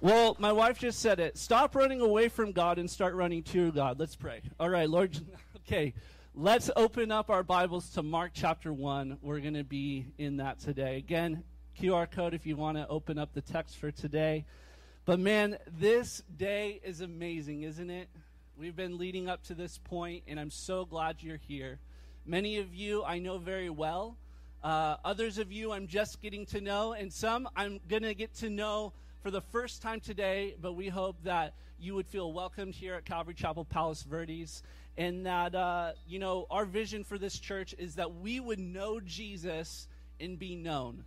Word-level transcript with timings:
Well, 0.00 0.36
my 0.38 0.52
wife 0.52 0.78
just 0.78 0.98
said 0.98 1.20
it. 1.20 1.38
Stop 1.38 1.74
running 1.74 2.00
away 2.00 2.28
from 2.28 2.52
God 2.52 2.78
and 2.78 2.90
start 2.90 3.14
running 3.14 3.42
to 3.44 3.72
God. 3.72 3.98
Let's 3.98 4.16
pray. 4.16 4.42
All 4.58 4.68
right, 4.68 4.88
Lord. 4.88 5.18
Okay, 5.66 5.94
let's 6.34 6.70
open 6.76 7.10
up 7.10 7.30
our 7.30 7.42
Bibles 7.42 7.88
to 7.92 8.02
Mark 8.02 8.32
chapter 8.34 8.70
1. 8.70 9.16
We're 9.22 9.40
going 9.40 9.54
to 9.54 9.64
be 9.64 10.04
in 10.18 10.36
that 10.36 10.60
today. 10.60 10.98
Again, 10.98 11.42
QR 11.80 12.10
code 12.10 12.34
if 12.34 12.44
you 12.44 12.54
want 12.54 12.76
to 12.76 12.86
open 12.86 13.18
up 13.18 13.32
the 13.32 13.40
text 13.40 13.78
for 13.78 13.90
today. 13.90 14.44
But 15.06 15.20
man, 15.20 15.56
this 15.78 16.22
day 16.36 16.82
is 16.84 17.00
amazing, 17.00 17.62
isn't 17.62 17.88
it? 17.88 18.10
We've 18.58 18.76
been 18.76 18.98
leading 18.98 19.26
up 19.26 19.42
to 19.44 19.54
this 19.54 19.78
point, 19.78 20.24
and 20.28 20.38
I'm 20.38 20.50
so 20.50 20.84
glad 20.84 21.22
you're 21.22 21.40
here. 21.48 21.78
Many 22.26 22.58
of 22.58 22.74
you 22.74 23.02
I 23.04 23.18
know 23.20 23.38
very 23.38 23.70
well. 23.70 24.18
Uh, 24.62 24.96
others 25.02 25.38
of 25.38 25.50
you 25.50 25.72
I'm 25.72 25.86
just 25.86 26.20
getting 26.20 26.44
to 26.46 26.60
know, 26.60 26.92
and 26.92 27.10
some 27.10 27.48
I'm 27.56 27.80
going 27.88 28.02
to 28.02 28.14
get 28.14 28.34
to 28.34 28.50
know 28.50 28.92
for 29.24 29.30
the 29.30 29.40
first 29.40 29.80
time 29.80 30.00
today, 30.00 30.54
but 30.60 30.74
we 30.74 30.86
hope 30.86 31.16
that 31.24 31.54
you 31.80 31.94
would 31.94 32.06
feel 32.06 32.30
welcomed 32.34 32.74
here 32.74 32.92
at 32.92 33.06
Calvary 33.06 33.32
Chapel 33.32 33.64
Palos 33.64 34.02
Verdes. 34.02 34.62
And 34.98 35.24
that, 35.24 35.54
uh, 35.54 35.92
you 36.06 36.18
know, 36.18 36.46
our 36.50 36.66
vision 36.66 37.04
for 37.04 37.16
this 37.16 37.38
church 37.38 37.74
is 37.78 37.94
that 37.94 38.16
we 38.16 38.38
would 38.38 38.58
know 38.58 39.00
Jesus 39.00 39.88
and 40.20 40.38
be 40.38 40.56
known. 40.56 41.04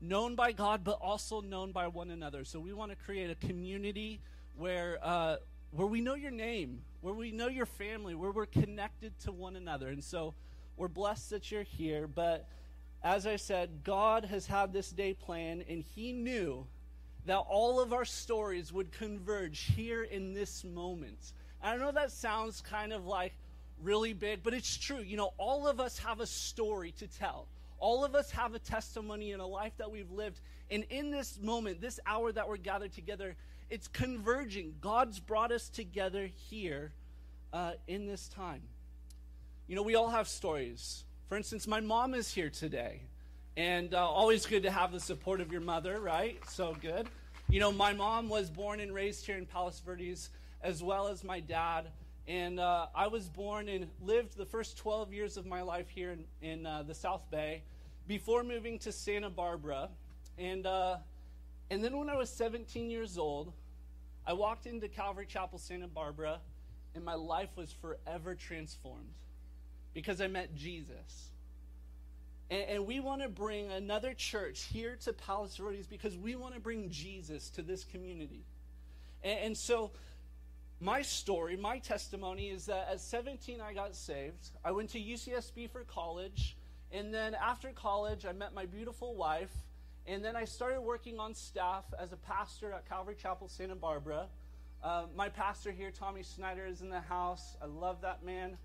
Known 0.00 0.34
by 0.34 0.52
God, 0.52 0.82
but 0.82 0.98
also 1.02 1.42
known 1.42 1.72
by 1.72 1.88
one 1.88 2.10
another. 2.10 2.46
So 2.46 2.58
we 2.58 2.72
want 2.72 2.90
to 2.90 2.96
create 2.96 3.28
a 3.28 3.34
community 3.34 4.20
where, 4.56 4.98
uh, 5.02 5.36
where 5.72 5.86
we 5.86 6.00
know 6.00 6.14
your 6.14 6.30
name, 6.30 6.80
where 7.02 7.12
we 7.12 7.32
know 7.32 7.48
your 7.48 7.66
family, 7.66 8.14
where 8.14 8.30
we're 8.30 8.46
connected 8.46 9.12
to 9.24 9.30
one 9.30 9.56
another. 9.56 9.88
And 9.88 10.02
so 10.02 10.32
we're 10.78 10.88
blessed 10.88 11.28
that 11.28 11.50
you're 11.50 11.64
here. 11.64 12.06
But 12.06 12.48
as 13.04 13.26
I 13.26 13.36
said, 13.36 13.84
God 13.84 14.24
has 14.24 14.46
had 14.46 14.72
this 14.72 14.88
day 14.88 15.12
planned, 15.12 15.66
and 15.68 15.84
He 15.94 16.14
knew 16.14 16.66
that 17.26 17.38
all 17.38 17.80
of 17.80 17.92
our 17.92 18.04
stories 18.04 18.72
would 18.72 18.92
converge 18.92 19.60
here 19.76 20.02
in 20.02 20.32
this 20.32 20.64
moment. 20.64 21.32
And 21.62 21.80
I 21.80 21.84
know 21.84 21.92
that 21.92 22.10
sounds 22.10 22.60
kind 22.60 22.92
of 22.92 23.06
like 23.06 23.34
really 23.82 24.12
big, 24.12 24.42
but 24.42 24.54
it's 24.54 24.76
true. 24.76 25.00
You 25.00 25.16
know, 25.16 25.32
all 25.38 25.66
of 25.66 25.80
us 25.80 25.98
have 25.98 26.20
a 26.20 26.26
story 26.26 26.92
to 26.98 27.06
tell. 27.06 27.46
All 27.78 28.04
of 28.04 28.14
us 28.14 28.30
have 28.30 28.54
a 28.54 28.58
testimony 28.58 29.32
in 29.32 29.40
a 29.40 29.46
life 29.46 29.72
that 29.78 29.90
we've 29.90 30.10
lived. 30.10 30.40
And 30.70 30.84
in 30.90 31.10
this 31.10 31.38
moment, 31.40 31.80
this 31.80 31.98
hour 32.06 32.32
that 32.32 32.48
we're 32.48 32.56
gathered 32.56 32.92
together, 32.92 33.36
it's 33.70 33.88
converging. 33.88 34.74
God's 34.80 35.18
brought 35.18 35.50
us 35.52 35.68
together 35.68 36.28
here 36.48 36.92
uh, 37.52 37.72
in 37.86 38.06
this 38.06 38.28
time. 38.28 38.62
You 39.66 39.76
know, 39.76 39.82
we 39.82 39.94
all 39.94 40.10
have 40.10 40.28
stories. 40.28 41.04
For 41.28 41.36
instance, 41.36 41.66
my 41.66 41.80
mom 41.80 42.14
is 42.14 42.32
here 42.32 42.50
today. 42.50 43.02
And 43.56 43.92
uh, 43.92 44.08
always 44.08 44.46
good 44.46 44.62
to 44.62 44.70
have 44.70 44.92
the 44.92 45.00
support 45.00 45.42
of 45.42 45.52
your 45.52 45.60
mother, 45.60 46.00
right? 46.00 46.38
So 46.48 46.74
good. 46.80 47.06
You 47.50 47.60
know, 47.60 47.70
my 47.70 47.92
mom 47.92 48.30
was 48.30 48.48
born 48.48 48.80
and 48.80 48.94
raised 48.94 49.26
here 49.26 49.36
in 49.36 49.44
Palos 49.44 49.78
Verdes, 49.80 50.30
as 50.62 50.82
well 50.82 51.06
as 51.08 51.22
my 51.22 51.40
dad. 51.40 51.88
And 52.26 52.58
uh, 52.58 52.86
I 52.94 53.08
was 53.08 53.28
born 53.28 53.68
and 53.68 53.88
lived 54.00 54.38
the 54.38 54.46
first 54.46 54.78
12 54.78 55.12
years 55.12 55.36
of 55.36 55.44
my 55.44 55.60
life 55.60 55.90
here 55.90 56.12
in, 56.12 56.24
in 56.40 56.64
uh, 56.64 56.82
the 56.82 56.94
South 56.94 57.30
Bay 57.30 57.62
before 58.08 58.42
moving 58.42 58.78
to 58.80 58.92
Santa 58.92 59.28
Barbara. 59.28 59.90
And, 60.38 60.66
uh, 60.66 60.96
and 61.70 61.84
then 61.84 61.98
when 61.98 62.08
I 62.08 62.16
was 62.16 62.30
17 62.30 62.88
years 62.88 63.18
old, 63.18 63.52
I 64.26 64.32
walked 64.32 64.64
into 64.64 64.88
Calvary 64.88 65.26
Chapel, 65.26 65.58
Santa 65.58 65.88
Barbara, 65.88 66.38
and 66.94 67.04
my 67.04 67.14
life 67.14 67.50
was 67.56 67.70
forever 67.70 68.34
transformed 68.34 69.12
because 69.92 70.22
I 70.22 70.26
met 70.28 70.54
Jesus. 70.54 71.31
And, 72.52 72.68
and 72.68 72.86
we 72.86 73.00
want 73.00 73.22
to 73.22 73.30
bring 73.30 73.72
another 73.72 74.12
church 74.12 74.68
here 74.70 74.96
to 75.04 75.12
Palos 75.14 75.56
Verdes 75.56 75.86
because 75.86 76.18
we 76.18 76.36
want 76.36 76.52
to 76.52 76.60
bring 76.60 76.90
Jesus 76.90 77.48
to 77.50 77.62
this 77.62 77.82
community. 77.82 78.44
And, 79.24 79.38
and 79.38 79.56
so, 79.56 79.90
my 80.78 81.00
story, 81.00 81.56
my 81.56 81.78
testimony 81.78 82.50
is 82.50 82.66
that 82.66 82.88
at 82.90 83.00
17, 83.00 83.60
I 83.62 83.72
got 83.72 83.94
saved. 83.94 84.50
I 84.64 84.72
went 84.72 84.90
to 84.90 85.00
UCSB 85.00 85.70
for 85.70 85.84
college. 85.84 86.56
And 86.90 87.14
then 87.14 87.34
after 87.34 87.70
college, 87.70 88.26
I 88.26 88.32
met 88.32 88.52
my 88.52 88.66
beautiful 88.66 89.14
wife. 89.14 89.52
And 90.06 90.22
then 90.22 90.36
I 90.36 90.44
started 90.44 90.82
working 90.82 91.18
on 91.18 91.34
staff 91.34 91.84
as 91.98 92.12
a 92.12 92.16
pastor 92.16 92.72
at 92.72 92.86
Calvary 92.86 93.16
Chapel, 93.18 93.48
Santa 93.48 93.76
Barbara. 93.76 94.26
Uh, 94.82 95.04
my 95.16 95.28
pastor 95.30 95.70
here, 95.70 95.90
Tommy 95.90 96.24
Snyder, 96.24 96.66
is 96.66 96.82
in 96.82 96.90
the 96.90 97.00
house. 97.00 97.56
I 97.62 97.66
love 97.66 98.02
that 98.02 98.24
man. 98.24 98.58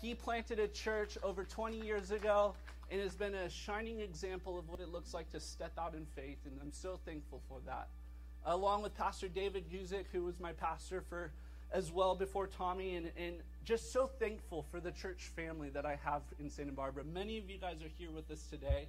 He 0.00 0.14
planted 0.14 0.60
a 0.60 0.68
church 0.68 1.18
over 1.24 1.42
20 1.44 1.80
years 1.80 2.12
ago 2.12 2.54
and 2.90 3.00
has 3.00 3.16
been 3.16 3.34
a 3.34 3.50
shining 3.50 4.00
example 4.00 4.58
of 4.58 4.68
what 4.68 4.80
it 4.80 4.90
looks 4.90 5.12
like 5.12 5.28
to 5.30 5.40
step 5.40 5.72
out 5.78 5.94
in 5.94 6.06
faith, 6.06 6.38
and 6.46 6.56
I'm 6.62 6.72
so 6.72 6.98
thankful 7.04 7.42
for 7.48 7.58
that. 7.66 7.88
Along 8.46 8.82
with 8.82 8.96
Pastor 8.96 9.28
David 9.28 9.64
Guzik, 9.70 10.04
who 10.12 10.24
was 10.24 10.38
my 10.38 10.52
pastor 10.52 11.02
for 11.08 11.32
as 11.72 11.92
well 11.92 12.14
before 12.14 12.46
Tommy, 12.46 12.94
and, 12.94 13.10
and 13.18 13.34
just 13.64 13.92
so 13.92 14.06
thankful 14.06 14.62
for 14.70 14.80
the 14.80 14.92
church 14.92 15.30
family 15.36 15.68
that 15.70 15.84
I 15.84 15.98
have 16.02 16.22
in 16.38 16.48
Santa 16.48 16.72
Barbara. 16.72 17.04
Many 17.04 17.36
of 17.36 17.50
you 17.50 17.58
guys 17.58 17.82
are 17.82 17.90
here 17.98 18.10
with 18.10 18.30
us 18.30 18.44
today, 18.48 18.86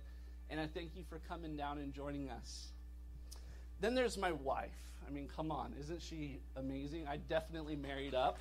and 0.50 0.60
I 0.60 0.68
thank 0.68 0.96
you 0.96 1.04
for 1.10 1.20
coming 1.28 1.58
down 1.58 1.80
and 1.80 1.94
joining 1.94 2.30
us. 2.30 2.68
Then 3.82 3.96
there's 3.96 4.18
my 4.18 4.32
wife. 4.32 4.70
I 5.06 5.12
mean, 5.12 5.28
come 5.36 5.52
on, 5.52 5.74
isn't 5.80 6.02
she 6.02 6.40
amazing? 6.56 7.08
I 7.08 7.18
definitely 7.18 7.76
married 7.76 8.14
up. 8.14 8.38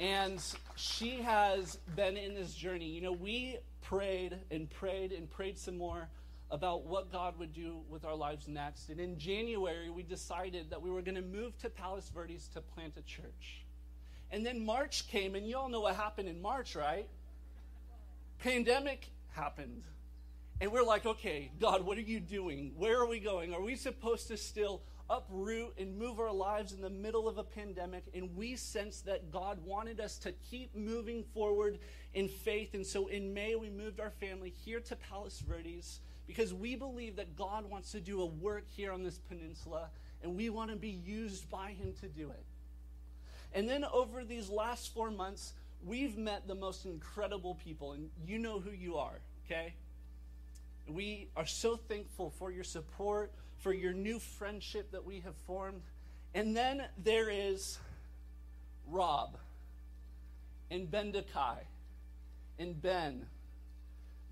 And 0.00 0.42
she 0.76 1.22
has 1.22 1.78
been 1.96 2.16
in 2.16 2.34
this 2.34 2.54
journey. 2.54 2.86
You 2.86 3.00
know, 3.00 3.12
we 3.12 3.58
prayed 3.82 4.38
and 4.50 4.70
prayed 4.70 5.12
and 5.12 5.28
prayed 5.28 5.58
some 5.58 5.76
more 5.76 6.08
about 6.50 6.86
what 6.86 7.12
God 7.12 7.38
would 7.38 7.52
do 7.52 7.80
with 7.90 8.04
our 8.04 8.14
lives 8.14 8.48
next. 8.48 8.88
And 8.88 9.00
in 9.00 9.18
January, 9.18 9.90
we 9.90 10.02
decided 10.02 10.70
that 10.70 10.80
we 10.80 10.90
were 10.90 11.02
going 11.02 11.16
to 11.16 11.22
move 11.22 11.58
to 11.58 11.68
Palos 11.68 12.08
Verdes 12.14 12.48
to 12.54 12.60
plant 12.60 12.94
a 12.96 13.02
church. 13.02 13.64
And 14.30 14.44
then 14.46 14.64
March 14.64 15.08
came, 15.08 15.34
and 15.34 15.46
you 15.46 15.56
all 15.56 15.68
know 15.68 15.80
what 15.80 15.96
happened 15.96 16.28
in 16.28 16.40
March, 16.40 16.76
right? 16.76 17.08
Pandemic 18.38 19.10
happened. 19.32 19.82
And 20.60 20.72
we're 20.72 20.84
like, 20.84 21.06
okay, 21.06 21.50
God, 21.60 21.84
what 21.84 21.98
are 21.98 22.02
you 22.02 22.20
doing? 22.20 22.72
Where 22.76 23.00
are 23.00 23.06
we 23.06 23.20
going? 23.20 23.54
Are 23.54 23.60
we 23.62 23.76
supposed 23.76 24.28
to 24.28 24.36
still 24.36 24.82
uproot 25.10 25.74
and 25.78 25.98
move 25.98 26.20
our 26.20 26.32
lives 26.32 26.72
in 26.72 26.80
the 26.80 26.90
middle 26.90 27.28
of 27.28 27.38
a 27.38 27.44
pandemic. 27.44 28.04
And 28.14 28.36
we 28.36 28.56
sensed 28.56 29.06
that 29.06 29.30
God 29.30 29.58
wanted 29.64 30.00
us 30.00 30.18
to 30.18 30.32
keep 30.50 30.74
moving 30.74 31.24
forward 31.34 31.78
in 32.14 32.28
faith. 32.28 32.74
And 32.74 32.86
so 32.86 33.06
in 33.06 33.32
May, 33.32 33.54
we 33.54 33.70
moved 33.70 34.00
our 34.00 34.10
family 34.10 34.50
here 34.64 34.80
to 34.80 34.96
Palos 34.96 35.40
Verdes 35.40 36.00
because 36.26 36.52
we 36.52 36.76
believe 36.76 37.16
that 37.16 37.36
God 37.36 37.68
wants 37.68 37.92
to 37.92 38.00
do 38.00 38.20
a 38.20 38.26
work 38.26 38.64
here 38.68 38.92
on 38.92 39.02
this 39.02 39.18
peninsula 39.18 39.88
and 40.22 40.36
we 40.36 40.50
want 40.50 40.70
to 40.70 40.76
be 40.76 40.90
used 40.90 41.48
by 41.48 41.70
Him 41.70 41.94
to 42.00 42.08
do 42.08 42.30
it. 42.30 42.44
And 43.54 43.68
then 43.68 43.84
over 43.84 44.24
these 44.24 44.50
last 44.50 44.92
four 44.92 45.10
months, 45.10 45.54
we've 45.84 46.18
met 46.18 46.46
the 46.46 46.54
most 46.54 46.84
incredible 46.84 47.54
people, 47.54 47.92
and 47.92 48.10
you 48.26 48.38
know 48.38 48.60
who 48.60 48.70
you 48.70 48.96
are, 48.96 49.20
okay? 49.46 49.74
We 50.88 51.28
are 51.36 51.46
so 51.46 51.76
thankful 51.76 52.30
for 52.38 52.50
your 52.50 52.64
support, 52.64 53.30
for 53.58 53.72
your 53.72 53.92
new 53.92 54.18
friendship 54.18 54.90
that 54.92 55.04
we 55.04 55.20
have 55.20 55.34
formed. 55.46 55.82
And 56.34 56.56
then 56.56 56.84
there 57.02 57.28
is 57.28 57.78
Rob 58.86 59.36
and 60.70 60.90
Bendakai 60.90 61.58
and 62.58 62.80
Ben, 62.80 63.26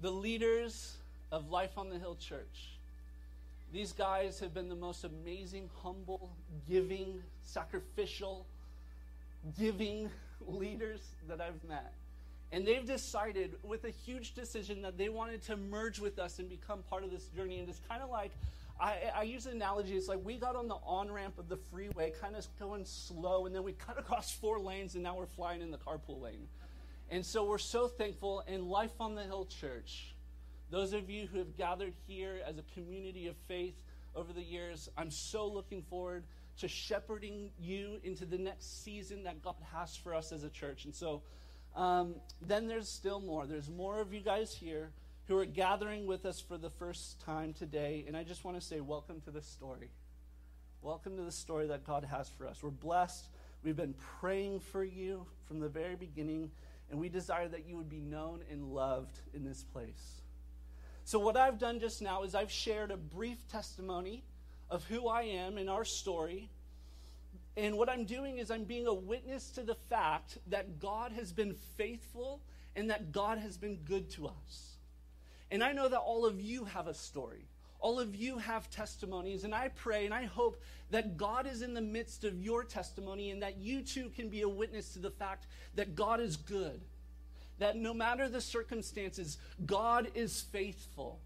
the 0.01 0.11
leaders 0.11 0.97
of 1.31 1.51
Life 1.51 1.77
on 1.77 1.91
the 1.91 1.99
Hill 1.99 2.17
Church. 2.17 2.79
These 3.73 3.93
guys 3.93 4.39
have 4.41 4.55
been 4.55 4.69
the 4.69 4.77
most 4.77 5.05
amazing, 5.05 5.69
humble, 5.83 6.31
giving, 6.69 7.23
sacrificial, 7.43 8.47
giving 9.59 10.11
leaders 10.47 11.01
that 11.29 11.41
I've 11.41 11.63
met. 11.69 11.93
And 12.53 12.67
they've 12.67 12.87
decided 12.87 13.57
with 13.63 13.85
a 13.85 13.91
huge 13.91 14.35
decision 14.35 14.83
that 14.83 14.97
they 14.97 15.09
wanted 15.09 15.43
to 15.45 15.57
merge 15.57 15.99
with 15.99 16.19
us 16.19 16.39
and 16.39 16.49
become 16.49 16.83
part 16.89 17.03
of 17.03 17.11
this 17.11 17.27
journey. 17.29 17.59
And 17.59 17.69
it's 17.69 17.81
kind 17.89 18.03
of 18.03 18.11
like 18.11 18.31
I, 18.81 18.97
I 19.15 19.23
use 19.23 19.47
an 19.47 19.53
analogy. 19.53 19.97
It's 19.97 20.09
like 20.09 20.21
we 20.23 20.37
got 20.37 20.55
on 20.55 20.69
the 20.69 20.77
on 20.85 21.11
ramp 21.11 21.39
of 21.39 21.49
the 21.49 21.57
freeway, 21.57 22.13
kind 22.21 22.37
of 22.37 22.47
going 22.59 22.85
slow, 22.85 23.47
and 23.47 23.55
then 23.55 23.63
we 23.63 23.73
cut 23.73 23.99
across 23.99 24.31
four 24.31 24.59
lanes, 24.61 24.95
and 24.95 25.03
now 25.03 25.17
we're 25.17 25.27
flying 25.27 25.63
in 25.63 25.71
the 25.71 25.79
carpool 25.79 26.21
lane. 26.21 26.47
And 27.11 27.25
so 27.25 27.45
we're 27.45 27.59
so 27.59 27.89
thankful. 27.89 28.43
in 28.47 28.69
Life 28.69 29.01
on 29.01 29.15
the 29.15 29.23
Hill 29.23 29.47
Church, 29.47 30.15
those 30.71 30.93
of 30.93 31.09
you 31.09 31.27
who 31.27 31.39
have 31.39 31.57
gathered 31.57 31.95
here 32.07 32.41
as 32.47 32.59
a 32.59 32.65
community 32.75 33.29
of 33.29 33.37
faith 33.49 33.81
over 34.15 34.33
the 34.33 34.43
years, 34.43 34.89
I'm 34.97 35.11
so 35.11 35.47
looking 35.47 35.83
forward 35.83 36.25
to 36.59 36.69
shepherding 36.69 37.51
you 37.59 38.01
into 38.03 38.25
the 38.25 38.39
next 38.39 38.83
season 38.83 39.25
that 39.25 39.43
God 39.43 39.55
has 39.73 39.95
for 39.95 40.15
us 40.15 40.33
as 40.33 40.43
a 40.43 40.49
church. 40.49 40.85
And 40.85 40.95
so 40.95 41.23
um, 41.77 42.15
then 42.41 42.67
there's 42.67 42.89
still 42.89 43.21
more. 43.21 43.47
There's 43.47 43.71
more 43.71 44.01
of 44.01 44.13
you 44.13 44.21
guys 44.21 44.55
here 44.55 44.91
who 45.29 45.37
are 45.39 45.45
gathering 45.45 46.07
with 46.07 46.25
us 46.25 46.41
for 46.41 46.57
the 46.57 46.71
first 46.71 47.21
time 47.21 47.53
today. 47.53 48.05
And 48.07 48.17
I 48.17 48.23
just 48.23 48.45
want 48.45 48.59
to 48.59 48.67
say, 48.67 48.81
welcome 48.81 49.21
to 49.23 49.31
the 49.31 49.43
story. 49.43 49.91
Welcome 50.81 51.17
to 51.17 51.23
the 51.23 51.33
story 51.33 51.67
that 51.67 51.85
God 51.85 52.05
has 52.05 52.29
for 52.29 52.47
us. 52.47 52.63
We're 52.63 52.71
blessed. 52.71 53.29
We've 53.63 53.77
been 53.77 53.95
praying 54.21 54.61
for 54.61 54.85
you 54.85 55.27
from 55.47 55.61
the 55.61 55.69
very 55.69 55.97
beginning, 55.97 56.51
and 56.91 57.01
we 57.01 57.09
desire 57.09 57.49
that 57.49 57.67
you 57.67 57.77
would 57.77 57.91
be 57.91 58.01
known 58.01 58.41
and 58.51 58.73
loved 58.73 59.19
in 59.35 59.45
this 59.45 59.65
place. 59.65 60.23
So, 61.05 61.19
what 61.19 61.37
I've 61.37 61.59
done 61.59 61.81
just 61.81 62.01
now 62.03 62.23
is 62.23 62.35
I've 62.35 62.51
shared 62.51 62.91
a 62.91 62.97
brief 62.97 63.49
testimony 63.49 64.23
of 64.71 64.85
who 64.85 65.09
I 65.09 65.23
am 65.23 65.59
and 65.59 65.69
our 65.69 65.85
story. 65.85 66.51
And 67.57 67.79
what 67.79 67.89
I'm 67.89 68.05
doing 68.05 68.39
is 68.39 68.51
I'm 68.51 68.65
being 68.65 68.87
a 68.87 68.95
witness 68.95 69.51
to 69.53 69.63
the 69.63 69.77
fact 69.89 70.39
that 70.49 70.79
God 70.79 71.13
has 71.13 71.33
been 71.33 71.55
faithful 71.77 72.41
and 72.75 72.91
that 72.91 73.13
God 73.13 73.39
has 73.39 73.57
been 73.57 73.77
good 73.77 74.11
to 74.11 74.27
us. 74.27 74.77
And 75.51 75.65
I 75.65 75.73
know 75.73 75.89
that 75.89 75.99
all 75.99 76.27
of 76.27 76.41
you 76.41 76.65
have 76.65 76.87
a 76.87 76.95
story. 76.95 77.47
All 77.81 78.01
of 78.01 78.15
you 78.15 78.39
have 78.39 78.71
testimonies, 78.71 79.45
and 79.45 79.55
I 79.55 79.69
pray 79.69 80.07
and 80.07 80.15
I 80.15 80.25
hope 80.25 80.61
that 80.91 81.17
God 81.17 81.47
is 81.47 81.63
in 81.63 81.75
the 81.75 81.81
midst 81.81 82.25
of 82.25 82.43
your 82.43 82.65
testimony 82.65 83.31
and 83.31 83.43
that 83.43 83.59
you 83.59 83.83
too 83.83 84.11
can 84.17 84.29
be 84.29 84.43
a 84.43 84.49
witness 84.49 84.93
to 84.95 84.99
the 84.99 85.11
fact 85.11 85.47
that 85.75 85.95
God 85.95 86.21
is 86.21 86.37
good. 86.37 86.81
That 87.59 87.77
no 87.77 87.95
matter 87.95 88.29
the 88.29 88.41
circumstances, 88.41 89.39
God 89.65 90.09
is 90.15 90.41
faithful. 90.41 91.21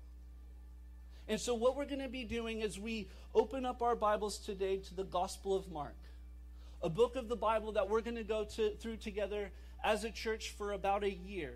And 1.29 1.41
so, 1.41 1.55
what 1.55 1.77
we're 1.77 1.87
going 1.87 2.01
to 2.03 2.09
be 2.09 2.25
doing 2.25 2.63
as 2.63 2.79
we 2.79 3.09
open 3.35 3.65
up 3.65 3.83
our 3.83 3.95
Bibles 3.95 4.39
today 4.39 4.79
to 4.79 4.95
the 4.95 5.05
Gospel 5.05 5.55
of 5.55 5.71
Mark, 5.71 5.95
a 6.83 6.89
book 6.89 7.17
of 7.17 7.29
the 7.29 7.37
Bible 7.37 7.73
that 7.73 7.89
we're 7.89 8.01
going 8.01 8.17
to 8.17 8.25
go 8.25 8.45
through 8.45 8.97
together 8.97 9.51
as 9.85 10.05
a 10.05 10.11
church 10.11 10.51
for 10.51 10.73
about 10.73 11.05
a 11.05 11.11
year. 11.11 11.55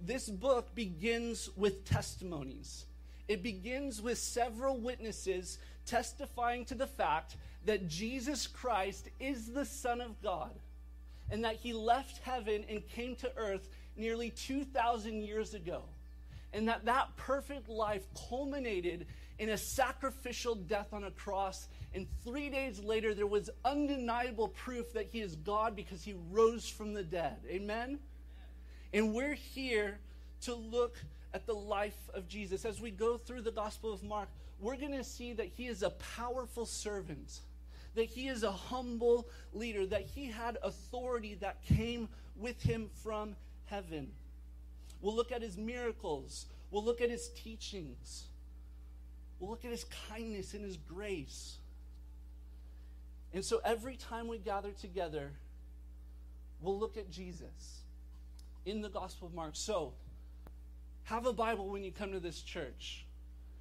This 0.00 0.28
book 0.28 0.74
begins 0.74 1.48
with 1.56 1.84
testimonies. 1.84 2.86
It 3.28 3.42
begins 3.42 4.02
with 4.02 4.18
several 4.18 4.78
witnesses 4.78 5.58
testifying 5.86 6.64
to 6.66 6.74
the 6.74 6.86
fact 6.86 7.36
that 7.64 7.88
Jesus 7.88 8.46
Christ 8.46 9.08
is 9.20 9.52
the 9.52 9.64
Son 9.64 10.00
of 10.00 10.20
God 10.22 10.50
and 11.30 11.44
that 11.44 11.56
he 11.56 11.72
left 11.72 12.18
heaven 12.18 12.64
and 12.68 12.86
came 12.88 13.16
to 13.16 13.32
earth 13.36 13.68
nearly 13.96 14.30
2,000 14.30 15.22
years 15.22 15.54
ago. 15.54 15.82
And 16.52 16.68
that 16.68 16.84
that 16.84 17.16
perfect 17.16 17.68
life 17.68 18.04
culminated 18.28 19.06
in 19.38 19.50
a 19.50 19.56
sacrificial 19.56 20.54
death 20.54 20.92
on 20.92 21.04
a 21.04 21.10
cross. 21.10 21.68
And 21.94 22.06
three 22.24 22.48
days 22.48 22.82
later, 22.82 23.14
there 23.14 23.26
was 23.26 23.50
undeniable 23.64 24.48
proof 24.48 24.92
that 24.94 25.08
he 25.12 25.20
is 25.20 25.36
God 25.36 25.76
because 25.76 26.02
he 26.02 26.14
rose 26.30 26.68
from 26.68 26.94
the 26.94 27.02
dead. 27.02 27.36
Amen? 27.48 27.98
And 28.94 29.14
we're 29.14 29.34
here 29.34 29.98
to 30.42 30.54
look 30.54 30.96
at 31.34 31.46
the 31.46 31.54
life 31.54 32.10
of 32.14 32.28
Jesus. 32.28 32.64
As 32.64 32.80
we 32.80 32.90
go 32.90 33.16
through 33.16 33.42
the 33.42 33.50
Gospel 33.50 33.92
of 33.92 34.02
Mark, 34.02 34.28
we're 34.60 34.76
going 34.76 34.92
to 34.92 35.04
see 35.04 35.32
that 35.34 35.48
he 35.48 35.66
is 35.66 35.82
a 35.82 35.90
powerful 35.90 36.64
servant, 36.64 37.40
that 37.94 38.06
he 38.06 38.28
is 38.28 38.42
a 38.42 38.52
humble 38.52 39.28
leader, 39.52 39.86
that 39.86 40.02
he 40.02 40.26
had 40.26 40.56
authority 40.62 41.34
that 41.40 41.62
came 41.62 42.08
with 42.36 42.62
him 42.62 42.88
from 43.02 43.36
heaven. 43.66 44.12
We'll 45.00 45.16
look 45.16 45.32
at 45.32 45.42
his 45.42 45.58
miracles, 45.58 46.46
we'll 46.70 46.84
look 46.84 47.00
at 47.00 47.10
his 47.10 47.28
teachings, 47.30 48.24
we'll 49.40 49.50
look 49.50 49.64
at 49.64 49.72
his 49.72 49.84
kindness 50.08 50.54
and 50.54 50.64
his 50.64 50.76
grace. 50.76 51.56
And 53.34 53.44
so 53.44 53.60
every 53.64 53.96
time 53.96 54.28
we 54.28 54.38
gather 54.38 54.72
together, 54.72 55.30
we'll 56.60 56.78
look 56.78 56.96
at 56.96 57.10
Jesus 57.10 57.80
in 58.66 58.80
the 58.80 58.88
Gospel 58.88 59.28
of 59.28 59.34
Mark. 59.34 59.52
So, 59.54 59.92
have 61.04 61.26
a 61.26 61.32
Bible 61.32 61.68
when 61.68 61.82
you 61.82 61.90
come 61.90 62.12
to 62.12 62.20
this 62.20 62.42
church. 62.42 63.06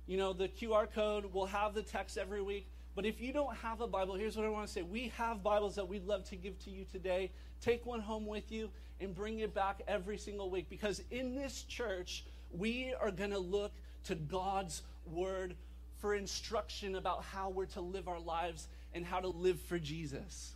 You 0.07 0.17
know, 0.17 0.33
the 0.33 0.47
QR 0.47 0.91
code 0.91 1.25
we'll 1.33 1.45
have 1.45 1.73
the 1.73 1.81
text 1.81 2.17
every 2.17 2.41
week. 2.41 2.67
But 2.93 3.05
if 3.05 3.21
you 3.21 3.31
don't 3.31 3.55
have 3.57 3.79
a 3.79 3.87
Bible, 3.87 4.15
here's 4.15 4.35
what 4.35 4.45
I 4.45 4.49
want 4.49 4.67
to 4.67 4.73
say. 4.73 4.81
We 4.81 5.13
have 5.17 5.41
Bibles 5.41 5.75
that 5.75 5.87
we'd 5.87 6.05
love 6.05 6.25
to 6.25 6.35
give 6.35 6.59
to 6.65 6.69
you 6.69 6.85
today. 6.91 7.31
Take 7.61 7.85
one 7.85 8.01
home 8.01 8.25
with 8.25 8.51
you 8.51 8.69
and 8.99 9.15
bring 9.15 9.39
it 9.39 9.53
back 9.53 9.81
every 9.87 10.17
single 10.17 10.49
week 10.49 10.69
because 10.69 11.01
in 11.09 11.33
this 11.33 11.63
church, 11.63 12.25
we 12.51 12.93
are 12.99 13.09
going 13.09 13.31
to 13.31 13.39
look 13.39 13.71
to 14.05 14.15
God's 14.15 14.81
Word 15.05 15.55
for 15.99 16.15
instruction 16.15 16.95
about 16.95 17.23
how 17.23 17.49
we're 17.49 17.65
to 17.67 17.81
live 17.81 18.07
our 18.07 18.19
lives 18.19 18.67
and 18.93 19.05
how 19.05 19.19
to 19.19 19.27
live 19.27 19.59
for 19.61 19.79
Jesus. 19.79 20.53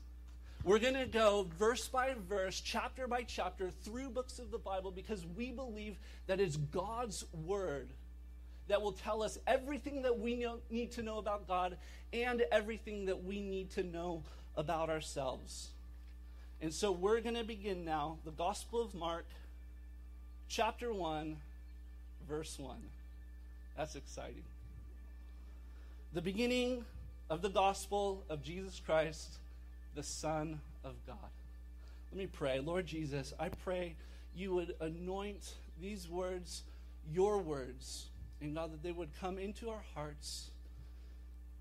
We're 0.64 0.80
going 0.80 0.96
to 0.96 1.06
go 1.06 1.48
verse 1.60 1.88
by 1.88 2.16
verse, 2.28 2.60
chapter 2.60 3.08
by 3.08 3.22
chapter, 3.22 3.70
through 3.70 4.10
books 4.10 4.40
of 4.40 4.50
the 4.50 4.58
Bible 4.58 4.92
because 4.92 5.24
we 5.38 5.52
believe 5.52 5.98
that 6.26 6.40
it's 6.40 6.58
God's 6.58 7.24
Word 7.46 7.90
that 8.68 8.82
will 8.82 8.94
tell 8.94 9.22
us 9.22 9.38
everything 9.46 10.02
that 10.02 10.20
we 10.20 10.36
know, 10.36 10.58
need 10.72 10.92
to 10.94 11.04
know 11.04 11.20
about 11.20 11.48
God 11.48 11.78
and 12.14 12.44
everything 12.52 13.06
that 13.06 13.24
we 13.24 13.42
need 13.42 13.70
to 13.72 13.84
know 13.84 14.24
about 14.58 14.90
ourselves. 14.90 15.70
And 16.62 16.74
so 16.74 16.92
we're 16.92 17.22
going 17.22 17.36
to 17.36 17.44
begin 17.44 17.86
now 17.86 18.18
the 18.26 18.32
Gospel 18.32 18.82
of 18.82 18.96
Mark, 18.96 19.28
chapter 20.48 20.92
1, 20.92 21.38
verse 22.28 22.58
1. 22.58 22.76
That's 23.78 23.96
exciting. 23.96 24.44
The 26.14 26.22
beginning 26.22 26.86
of 27.30 27.42
the 27.42 27.50
gospel 27.50 28.24
of 28.30 28.44
Jesus 28.44 28.82
Christ, 28.86 29.38
the 29.96 30.04
Son 30.04 30.60
of 30.84 30.94
God. 31.08 31.18
Let 32.12 32.20
me 32.20 32.28
pray. 32.28 32.60
Lord 32.60 32.86
Jesus, 32.86 33.34
I 33.40 33.50
pray 33.50 33.96
you 34.36 34.54
would 34.54 34.76
anoint 34.80 35.54
these 35.82 36.08
words, 36.08 36.64
your 37.12 37.40
words, 37.40 38.08
and 38.42 38.56
God, 38.56 38.74
that 38.74 38.84
they 38.84 38.92
would 38.92 39.10
come 39.20 39.38
into 39.38 39.70
our 39.70 39.84
hearts 39.94 40.50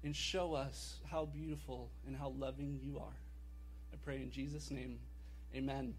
and 0.03 0.15
show 0.15 0.53
us 0.55 0.97
how 1.11 1.25
beautiful 1.25 1.89
and 2.07 2.15
how 2.15 2.35
loving 2.39 2.79
you 2.83 2.99
are. 2.99 3.17
I 3.93 3.97
pray 4.05 4.17
in 4.17 4.31
Jesus' 4.31 4.71
name, 4.71 4.99
amen. 5.55 5.95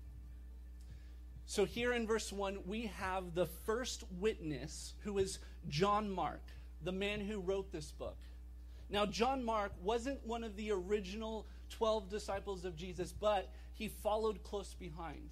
So, 1.48 1.66
here 1.66 1.94
in 1.94 2.08
verse 2.08 2.32
1, 2.32 2.60
we 2.66 2.88
have 2.98 3.36
the 3.36 3.46
first 3.46 4.04
witness 4.20 4.94
who 5.04 5.18
is 5.18 5.40
John 5.70 6.10
Mark, 6.10 6.42
the 6.84 6.92
man 6.92 7.20
who 7.20 7.40
wrote 7.40 7.72
this 7.72 7.92
book. 7.92 8.18
Now, 8.90 9.06
John 9.06 9.44
Mark 9.44 9.72
wasn't 9.82 10.26
one 10.26 10.44
of 10.44 10.56
the 10.56 10.72
original 10.72 11.48
12 11.72 12.10
disciples 12.10 12.66
of 12.66 12.76
Jesus, 12.76 13.12
but 13.12 13.52
he 13.74 13.88
followed 13.88 14.44
close 14.44 14.74
behind. 14.74 15.30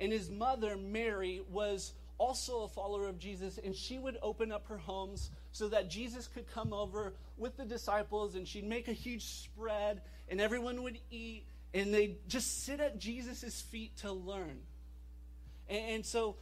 And 0.00 0.12
his 0.12 0.30
mother, 0.30 0.76
Mary, 0.76 1.42
was 1.50 1.92
also 2.18 2.62
a 2.62 2.68
follower 2.68 3.08
of 3.08 3.18
Jesus, 3.18 3.58
and 3.62 3.74
she 3.74 3.98
would 3.98 4.18
open 4.22 4.52
up 4.52 4.66
her 4.68 4.78
homes 4.78 5.30
so 5.52 5.68
that 5.68 5.88
Jesus 5.88 6.26
could 6.26 6.46
come 6.52 6.72
over 6.72 7.14
with 7.36 7.56
the 7.56 7.64
disciples, 7.64 8.34
and 8.34 8.46
she'd 8.46 8.64
make 8.64 8.88
a 8.88 8.92
huge 8.92 9.24
spread, 9.24 10.02
and 10.28 10.40
everyone 10.40 10.82
would 10.82 10.98
eat, 11.10 11.46
and 11.74 11.92
they'd 11.92 12.28
just 12.28 12.64
sit 12.64 12.80
at 12.80 12.98
Jesus' 12.98 13.60
feet 13.60 13.96
to 13.98 14.12
learn. 14.12 14.58
And, 15.68 15.90
and 15.90 16.06
so 16.06 16.36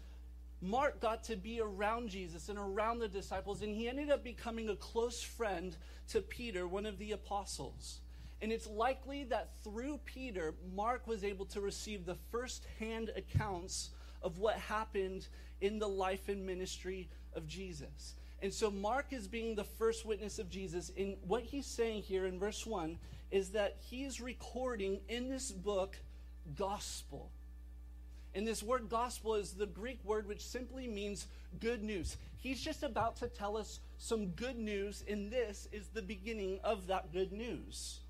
Mark 0.63 1.01
got 1.01 1.25
to 1.25 1.37
be 1.37 1.61
around 1.61 2.09
Jesus 2.09 2.49
and 2.49 2.59
around 2.59 2.99
the 2.99 3.09
disciples, 3.09 3.63
and 3.63 3.75
he 3.75 3.89
ended 3.89 4.11
up 4.11 4.25
becoming 4.25 4.69
a 4.69 4.77
close 4.77 5.23
friend 5.23 5.77
to 6.09 6.21
Peter, 6.21 6.67
one 6.67 6.87
of 6.87 6.99
the 6.99 7.13
apostles. 7.13 8.01
And 8.41 8.53
it's 8.53 8.67
likely 8.67 9.25
that 9.25 9.51
through 9.65 10.01
Peter, 10.05 10.55
Mark 10.75 11.07
was 11.07 11.25
able 11.25 11.47
to 11.47 11.61
receive 11.61 12.05
the 12.05 12.17
first 12.31 12.67
hand 12.79 13.11
accounts 13.17 13.91
of 14.23 14.39
what 14.39 14.57
happened 14.57 15.29
in 15.61 15.79
the 15.79 15.89
life 15.89 16.29
and 16.29 16.45
ministry 16.45 17.09
of 17.35 17.47
Jesus. 17.47 18.15
And 18.43 18.53
so 18.53 18.71
Mark 18.71 19.13
is 19.13 19.27
being 19.27 19.55
the 19.55 19.65
first 19.65 20.05
witness 20.05 20.39
of 20.39 20.51
Jesus. 20.51 20.91
And 20.97 21.17
what 21.27 21.43
he's 21.43 21.67
saying 21.67 22.03
here 22.03 22.27
in 22.27 22.39
verse 22.39 22.67
1 22.67 22.99
is 23.31 23.51
that 23.51 23.77
he 23.81 24.05
is 24.05 24.21
recording 24.21 25.01
in 25.09 25.29
this 25.29 25.51
book 25.51 25.97
gospel. 26.55 27.31
And 28.37 28.47
this 28.47 28.63
word 28.63 28.91
gospel 28.91 29.35
is 29.35 29.53
the 29.53 29.65
Greek 29.65 29.99
word 30.05 30.29
which 30.29 30.45
simply 30.45 30.87
means 30.87 31.27
good 31.59 31.83
news. 31.83 32.19
He's 32.37 32.61
just 32.61 32.83
about 32.83 33.17
to 33.17 33.29
tell 33.29 33.57
us 33.57 33.81
some 33.97 34.27
good 34.27 34.59
news, 34.59 35.03
and 35.09 35.31
this 35.31 35.69
is 35.73 35.89
the 35.89 36.03
beginning 36.03 36.61
of 36.63 36.87
that 36.89 37.15
good 37.15 37.33
news. 37.33 38.01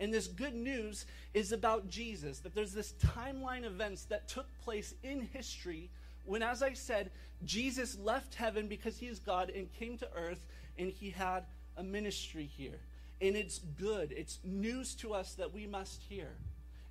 And 0.00 0.14
this 0.14 0.28
good 0.28 0.54
news 0.54 1.04
is 1.34 1.52
about 1.52 1.90
Jesus, 1.90 2.38
that 2.38 2.54
there's 2.54 2.72
this 2.72 2.94
timeline 3.04 3.64
events 3.64 4.04
that 4.04 4.28
took 4.28 4.46
place 4.62 4.94
in 5.02 5.28
history 5.30 5.90
when, 6.24 6.42
as 6.42 6.62
I 6.62 6.72
said, 6.72 7.10
Jesus 7.44 7.98
left 7.98 8.36
heaven 8.36 8.66
because 8.66 8.96
he 8.96 9.08
is 9.08 9.18
God 9.18 9.50
and 9.50 9.70
came 9.74 9.98
to 9.98 10.08
earth 10.16 10.46
and 10.78 10.90
he 10.90 11.10
had 11.10 11.44
a 11.76 11.82
ministry 11.82 12.48
here. 12.56 12.80
And 13.20 13.36
it's 13.36 13.58
good, 13.58 14.12
it's 14.16 14.38
news 14.42 14.94
to 14.96 15.12
us 15.12 15.34
that 15.34 15.52
we 15.52 15.66
must 15.66 16.00
hear. 16.08 16.30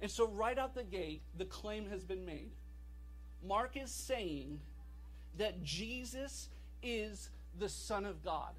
And 0.02 0.10
so, 0.10 0.28
right 0.28 0.58
out 0.58 0.76
the 0.76 0.84
gate, 0.84 1.22
the 1.38 1.46
claim 1.46 1.90
has 1.90 2.04
been 2.04 2.26
made. 2.26 2.52
Mark 3.46 3.76
is 3.76 3.92
saying 3.92 4.60
that 5.38 5.64
Jesus 5.64 6.50
is 6.82 7.30
the 7.58 7.70
Son 7.70 8.06
of 8.06 8.24
God, 8.24 8.54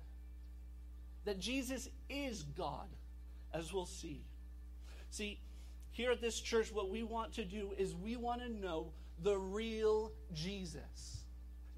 that 1.24 1.38
Jesus 1.38 1.88
is 2.08 2.42
God, 2.42 2.88
as 3.52 3.72
we'll 3.72 3.86
see. 3.86 4.22
See, 5.10 5.40
here 5.90 6.12
at 6.12 6.20
this 6.20 6.40
church, 6.40 6.72
what 6.72 6.90
we 6.90 7.02
want 7.02 7.32
to 7.34 7.44
do 7.44 7.72
is 7.76 7.94
we 7.94 8.16
want 8.16 8.40
to 8.42 8.48
know 8.48 8.92
the 9.22 9.36
real 9.36 10.12
Jesus. 10.32 11.24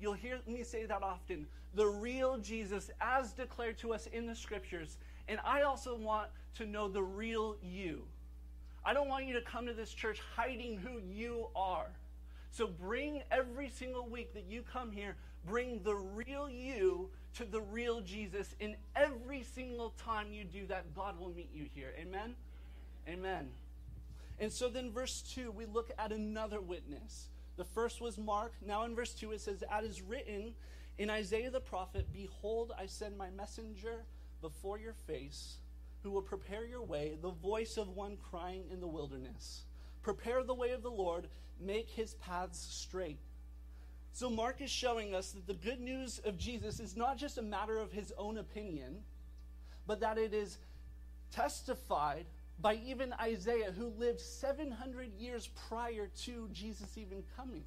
You'll 0.01 0.13
hear 0.13 0.39
me 0.47 0.63
say 0.65 0.85
that 0.87 1.03
often. 1.03 1.47
The 1.75 1.87
real 1.87 2.39
Jesus, 2.39 2.91
as 3.01 3.33
declared 3.33 3.79
to 3.79 3.95
us 3.95 4.07
in 4.13 4.27
the 4.27 4.35
scriptures. 4.35 4.99
And 5.29 5.41
I 5.45 5.63
also 5.63 5.97
want 5.97 6.29
to 6.57 6.67
know 6.67 6.89
the 6.89 7.03
real 7.03 7.57
you. 7.63 8.03
I 8.85 8.95
don't 8.95 9.09
want 9.09 9.27
you 9.27 9.35
to 9.35 9.41
come 9.41 9.67
to 9.67 9.73
this 9.73 9.93
church 9.93 10.21
hiding 10.35 10.79
who 10.79 10.99
you 10.99 11.49
are. 11.55 11.87
So 12.51 12.67
bring 12.67 13.23
every 13.31 13.71
single 13.71 14.07
week 14.07 14.35
that 14.35 14.45
you 14.49 14.63
come 14.63 14.93
here, 14.93 15.17
bring 15.47 15.83
the 15.83 15.95
real 15.95 16.51
you 16.51 17.09
to 17.35 17.45
the 17.45 17.61
real 17.61 18.01
Jesus. 18.01 18.55
And 18.61 18.77
every 18.95 19.43
single 19.43 19.91
time 19.91 20.33
you 20.33 20.45
do 20.45 20.67
that, 20.67 20.95
God 20.95 21.19
will 21.19 21.31
meet 21.31 21.51
you 21.55 21.67
here. 21.75 21.95
Amen? 21.99 22.35
Amen. 23.09 23.49
And 24.39 24.53
so 24.53 24.69
then, 24.69 24.91
verse 24.91 25.23
2, 25.35 25.51
we 25.51 25.67
look 25.67 25.91
at 25.99 26.13
another 26.13 26.61
witness. 26.61 27.29
The 27.57 27.65
first 27.65 28.01
was 28.01 28.19
Mark. 28.19 28.53
Now 28.67 28.85
in 28.85 28.95
verse 28.95 29.15
2, 29.15 29.33
it 29.33 29.41
says, 29.41 29.63
As 29.71 29.85
is 29.85 30.03
written 30.03 30.55
in 30.99 31.11
Isaiah 31.11 31.51
the 31.51 31.61
prophet, 31.61 32.09
Behold, 32.13 32.73
I 32.79 32.87
send 32.87 33.17
my 33.17 33.31
messenger 33.31 34.05
before 34.41 34.79
your 34.79 34.95
face, 35.07 35.59
who 36.03 36.11
will 36.11 36.23
prepare 36.23 36.65
your 36.65 36.83
way, 36.83 37.17
the 37.21 37.31
voice 37.31 37.77
of 37.77 37.89
one 37.97 38.17
crying 38.31 38.65
in 38.71 38.81
the 38.81 38.87
wilderness. 38.87 39.63
Prepare 40.03 40.43
the 40.43 40.55
way 40.55 40.71
of 40.71 40.83
the 40.83 40.91
Lord, 40.91 41.29
make 41.61 41.89
his 41.89 42.15
paths 42.15 42.59
straight. 42.59 43.21
So, 44.13 44.29
Mark 44.29 44.61
is 44.61 44.71
showing 44.71 45.15
us 45.15 45.33
that 45.33 45.47
the 45.47 45.55
good 45.55 45.81
news 45.81 46.21
of 46.25 46.37
Jesus 46.37 46.81
is 46.81 46.97
not 46.97 47.17
just 47.17 47.39
a 47.39 47.43
matter 47.43 47.79
of 47.79 47.93
his 47.93 48.13
own 48.19 48.37
opinion, 48.37 48.99
but 49.87 50.01
that 50.01 50.19
it 50.19 50.35
is 50.35 50.59
testified 51.31 52.27
by 52.61 52.75
even 52.85 53.15
Isaiah, 53.21 53.73
who 53.73 53.87
lived 53.87 54.21
700 54.21 55.15
years 55.15 55.49
prior 55.69 56.09
to 56.25 56.49
Jesus 56.53 56.99
even 56.99 57.23
coming. 57.37 57.65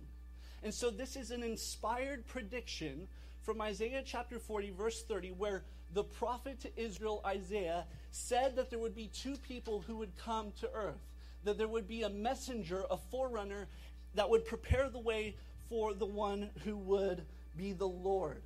And 0.61 0.73
so, 0.73 0.91
this 0.91 1.15
is 1.15 1.31
an 1.31 1.41
inspired 1.41 2.27
prediction 2.27 3.07
from 3.41 3.61
Isaiah 3.61 4.03
chapter 4.05 4.37
40, 4.37 4.71
verse 4.71 5.03
30, 5.03 5.29
where 5.31 5.63
the 5.95 6.03
prophet 6.03 6.59
to 6.59 6.79
Israel, 6.79 7.21
Isaiah, 7.25 7.85
said 8.11 8.57
that 8.57 8.69
there 8.69 8.79
would 8.79 8.93
be 8.93 9.07
two 9.07 9.37
people 9.37 9.83
who 9.87 9.95
would 9.95 10.15
come 10.17 10.51
to 10.59 10.69
earth, 10.73 11.01
that 11.45 11.57
there 11.57 11.69
would 11.69 11.87
be 11.87 12.03
a 12.03 12.09
messenger, 12.09 12.83
a 12.91 12.97
forerunner, 12.97 13.67
that 14.13 14.29
would 14.29 14.45
prepare 14.45 14.89
the 14.89 14.99
way 14.99 15.37
for 15.69 15.93
the 15.93 16.05
one 16.05 16.49
who 16.65 16.75
would 16.75 17.25
be 17.55 17.71
the 17.71 17.87
Lord. 17.87 18.43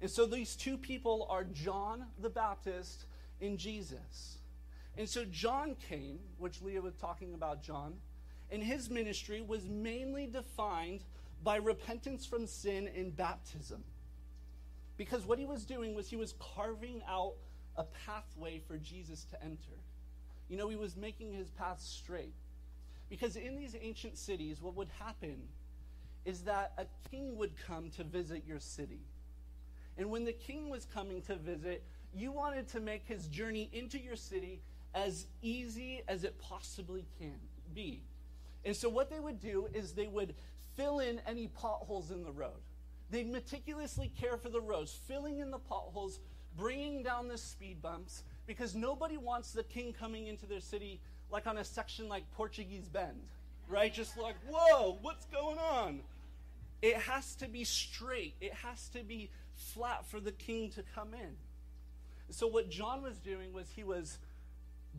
And 0.00 0.08
so 0.08 0.26
these 0.26 0.54
two 0.54 0.78
people 0.78 1.26
are 1.28 1.42
John 1.42 2.06
the 2.20 2.30
Baptist 2.30 3.06
and 3.40 3.58
Jesus. 3.58 4.38
And 4.96 5.08
so 5.08 5.24
John 5.24 5.74
came, 5.88 6.20
which 6.38 6.62
Leah 6.62 6.82
was 6.82 6.94
talking 6.94 7.34
about 7.34 7.64
John, 7.64 7.94
and 8.48 8.62
his 8.62 8.90
ministry 8.90 9.42
was 9.42 9.68
mainly 9.68 10.28
defined 10.28 11.00
by 11.42 11.56
repentance 11.56 12.24
from 12.24 12.46
sin 12.46 12.88
and 12.96 13.14
baptism. 13.16 13.82
Because 14.96 15.26
what 15.26 15.38
he 15.38 15.44
was 15.44 15.64
doing 15.64 15.94
was 15.94 16.08
he 16.08 16.16
was 16.16 16.34
carving 16.54 17.02
out 17.08 17.34
a 17.76 17.84
pathway 18.06 18.60
for 18.66 18.78
Jesus 18.78 19.24
to 19.30 19.42
enter. 19.42 19.76
You 20.48 20.56
know, 20.56 20.68
he 20.68 20.76
was 20.76 20.96
making 20.96 21.32
his 21.32 21.50
path 21.50 21.80
straight. 21.80 22.34
Because 23.08 23.36
in 23.36 23.56
these 23.56 23.76
ancient 23.80 24.16
cities, 24.16 24.60
what 24.60 24.74
would 24.74 24.88
happen 24.98 25.42
is 26.24 26.42
that 26.42 26.72
a 26.78 26.86
king 27.10 27.36
would 27.36 27.52
come 27.66 27.90
to 27.90 28.04
visit 28.04 28.44
your 28.46 28.58
city. 28.58 29.00
And 29.96 30.10
when 30.10 30.24
the 30.24 30.32
king 30.32 30.68
was 30.68 30.84
coming 30.84 31.22
to 31.22 31.36
visit, 31.36 31.84
you 32.12 32.32
wanted 32.32 32.68
to 32.68 32.80
make 32.80 33.06
his 33.06 33.26
journey 33.28 33.70
into 33.72 33.98
your 33.98 34.16
city 34.16 34.60
as 34.94 35.26
easy 35.42 36.02
as 36.08 36.24
it 36.24 36.38
possibly 36.38 37.06
can 37.18 37.38
be. 37.74 38.02
And 38.64 38.74
so, 38.74 38.88
what 38.88 39.10
they 39.10 39.20
would 39.20 39.40
do 39.40 39.68
is 39.72 39.92
they 39.92 40.08
would 40.08 40.34
fill 40.76 40.98
in 40.98 41.20
any 41.26 41.46
potholes 41.46 42.10
in 42.10 42.24
the 42.24 42.32
road. 42.32 42.60
They'd 43.10 43.30
meticulously 43.30 44.10
care 44.20 44.36
for 44.36 44.48
the 44.48 44.60
roads, 44.60 44.98
filling 45.06 45.38
in 45.38 45.50
the 45.50 45.58
potholes, 45.58 46.20
bringing 46.56 47.02
down 47.02 47.28
the 47.28 47.38
speed 47.38 47.80
bumps, 47.80 48.24
because 48.46 48.74
nobody 48.74 49.16
wants 49.16 49.52
the 49.52 49.62
king 49.62 49.92
coming 49.92 50.26
into 50.26 50.46
their 50.46 50.60
city 50.60 51.00
like 51.30 51.46
on 51.46 51.58
a 51.58 51.64
section 51.64 52.08
like 52.08 52.24
Portuguese 52.32 52.88
Bend, 52.88 53.20
right? 53.68 53.92
Just 53.92 54.16
like, 54.16 54.36
whoa, 54.48 54.98
what's 55.02 55.26
going 55.26 55.58
on? 55.58 56.00
It 56.82 56.96
has 56.96 57.34
to 57.36 57.48
be 57.48 57.64
straight, 57.64 58.34
it 58.40 58.52
has 58.52 58.88
to 58.90 59.02
be 59.02 59.30
flat 59.54 60.06
for 60.06 60.20
the 60.20 60.32
king 60.32 60.70
to 60.70 60.82
come 60.94 61.14
in. 61.14 61.36
So, 62.30 62.46
what 62.46 62.68
John 62.68 63.02
was 63.02 63.18
doing 63.18 63.52
was 63.52 63.66
he 63.74 63.84
was 63.84 64.18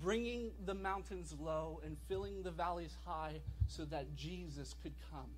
bringing 0.01 0.51
the 0.65 0.73
mountains 0.73 1.33
low 1.39 1.81
and 1.83 1.97
filling 2.07 2.43
the 2.43 2.51
valleys 2.51 2.95
high 3.05 3.41
so 3.67 3.85
that 3.85 4.15
Jesus 4.15 4.75
could 4.81 4.93
come. 5.11 5.29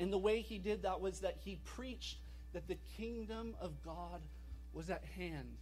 And 0.00 0.10
the 0.10 0.18
way 0.18 0.40
he 0.40 0.58
did 0.58 0.82
that 0.82 1.00
was 1.00 1.20
that 1.20 1.36
he 1.44 1.60
preached 1.62 2.18
that 2.54 2.66
the 2.66 2.78
kingdom 2.96 3.54
of 3.60 3.82
God 3.84 4.22
was 4.72 4.88
at 4.88 5.04
hand. 5.16 5.58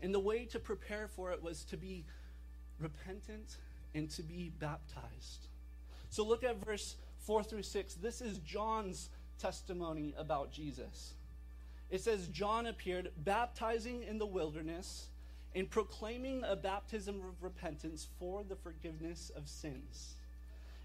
And 0.00 0.14
the 0.14 0.18
way 0.20 0.46
to 0.46 0.58
prepare 0.58 1.08
for 1.08 1.30
it 1.30 1.42
was 1.42 1.62
to 1.66 1.76
be 1.76 2.06
repentant 2.80 3.58
and 3.94 4.10
to 4.12 4.22
be 4.22 4.50
baptized. 4.58 5.48
So 6.08 6.24
look 6.24 6.42
at 6.42 6.64
verse 6.64 6.96
4 7.18 7.44
through 7.44 7.64
6. 7.64 7.94
This 7.96 8.22
is 8.22 8.38
John's 8.38 9.10
testimony 9.38 10.14
about 10.16 10.50
Jesus. 10.50 11.12
It 11.90 12.00
says, 12.00 12.28
John 12.28 12.66
appeared 12.66 13.12
baptizing 13.24 14.04
in 14.04 14.16
the 14.16 14.26
wilderness 14.26 15.08
and 15.54 15.68
proclaiming 15.68 16.42
a 16.46 16.56
baptism 16.56 17.16
of 17.16 17.42
repentance 17.42 18.08
for 18.18 18.42
the 18.42 18.56
forgiveness 18.56 19.30
of 19.36 19.48
sins. 19.48 20.14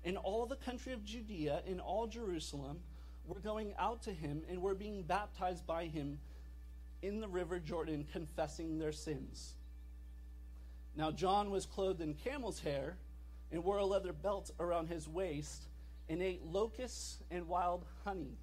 In 0.04 0.18
all 0.18 0.46
the 0.46 0.56
country 0.56 0.94
of 0.94 1.04
Judea, 1.04 1.62
in 1.66 1.80
all 1.80 2.08
Jerusalem, 2.08 2.80
were 3.26 3.40
going 3.40 3.74
out 3.78 4.02
to 4.04 4.14
him 4.14 4.44
and 4.50 4.62
were 4.62 4.76
being 4.76 5.04
baptized 5.04 5.66
by 5.68 5.86
him 5.86 6.20
in 7.02 7.20
the 7.20 7.28
river 7.28 7.60
Jordan, 7.60 8.06
confessing 8.12 8.80
their 8.80 8.92
sins. 8.92 9.56
Now, 10.96 11.12
John 11.12 11.50
was 11.50 11.66
clothed 11.66 12.02
in 12.02 12.14
camel's 12.14 12.60
hair 12.60 12.98
and 13.52 13.64
wore 13.64 13.78
a 13.78 13.86
leather 13.86 14.14
belt 14.14 14.52
around 14.60 14.88
his 14.88 15.08
waist 15.08 15.64
and 16.10 16.22
ate 16.22 16.44
locusts 16.46 17.20
and 17.32 17.48
wild 17.48 17.86
honey. 18.04 18.38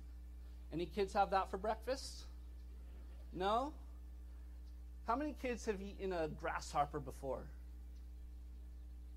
Any 0.73 0.87
kids 0.87 1.13
have 1.13 1.31
that 1.31 1.51
for 1.51 1.59
breakfast? 1.59 2.25
No? 3.33 3.73
How 5.07 5.17
many 5.17 5.35
kids 5.41 5.67
have 5.67 5.81
eaten 5.81 6.13
a 6.13 6.29
grasshopper 6.29 7.01
before? 7.01 7.45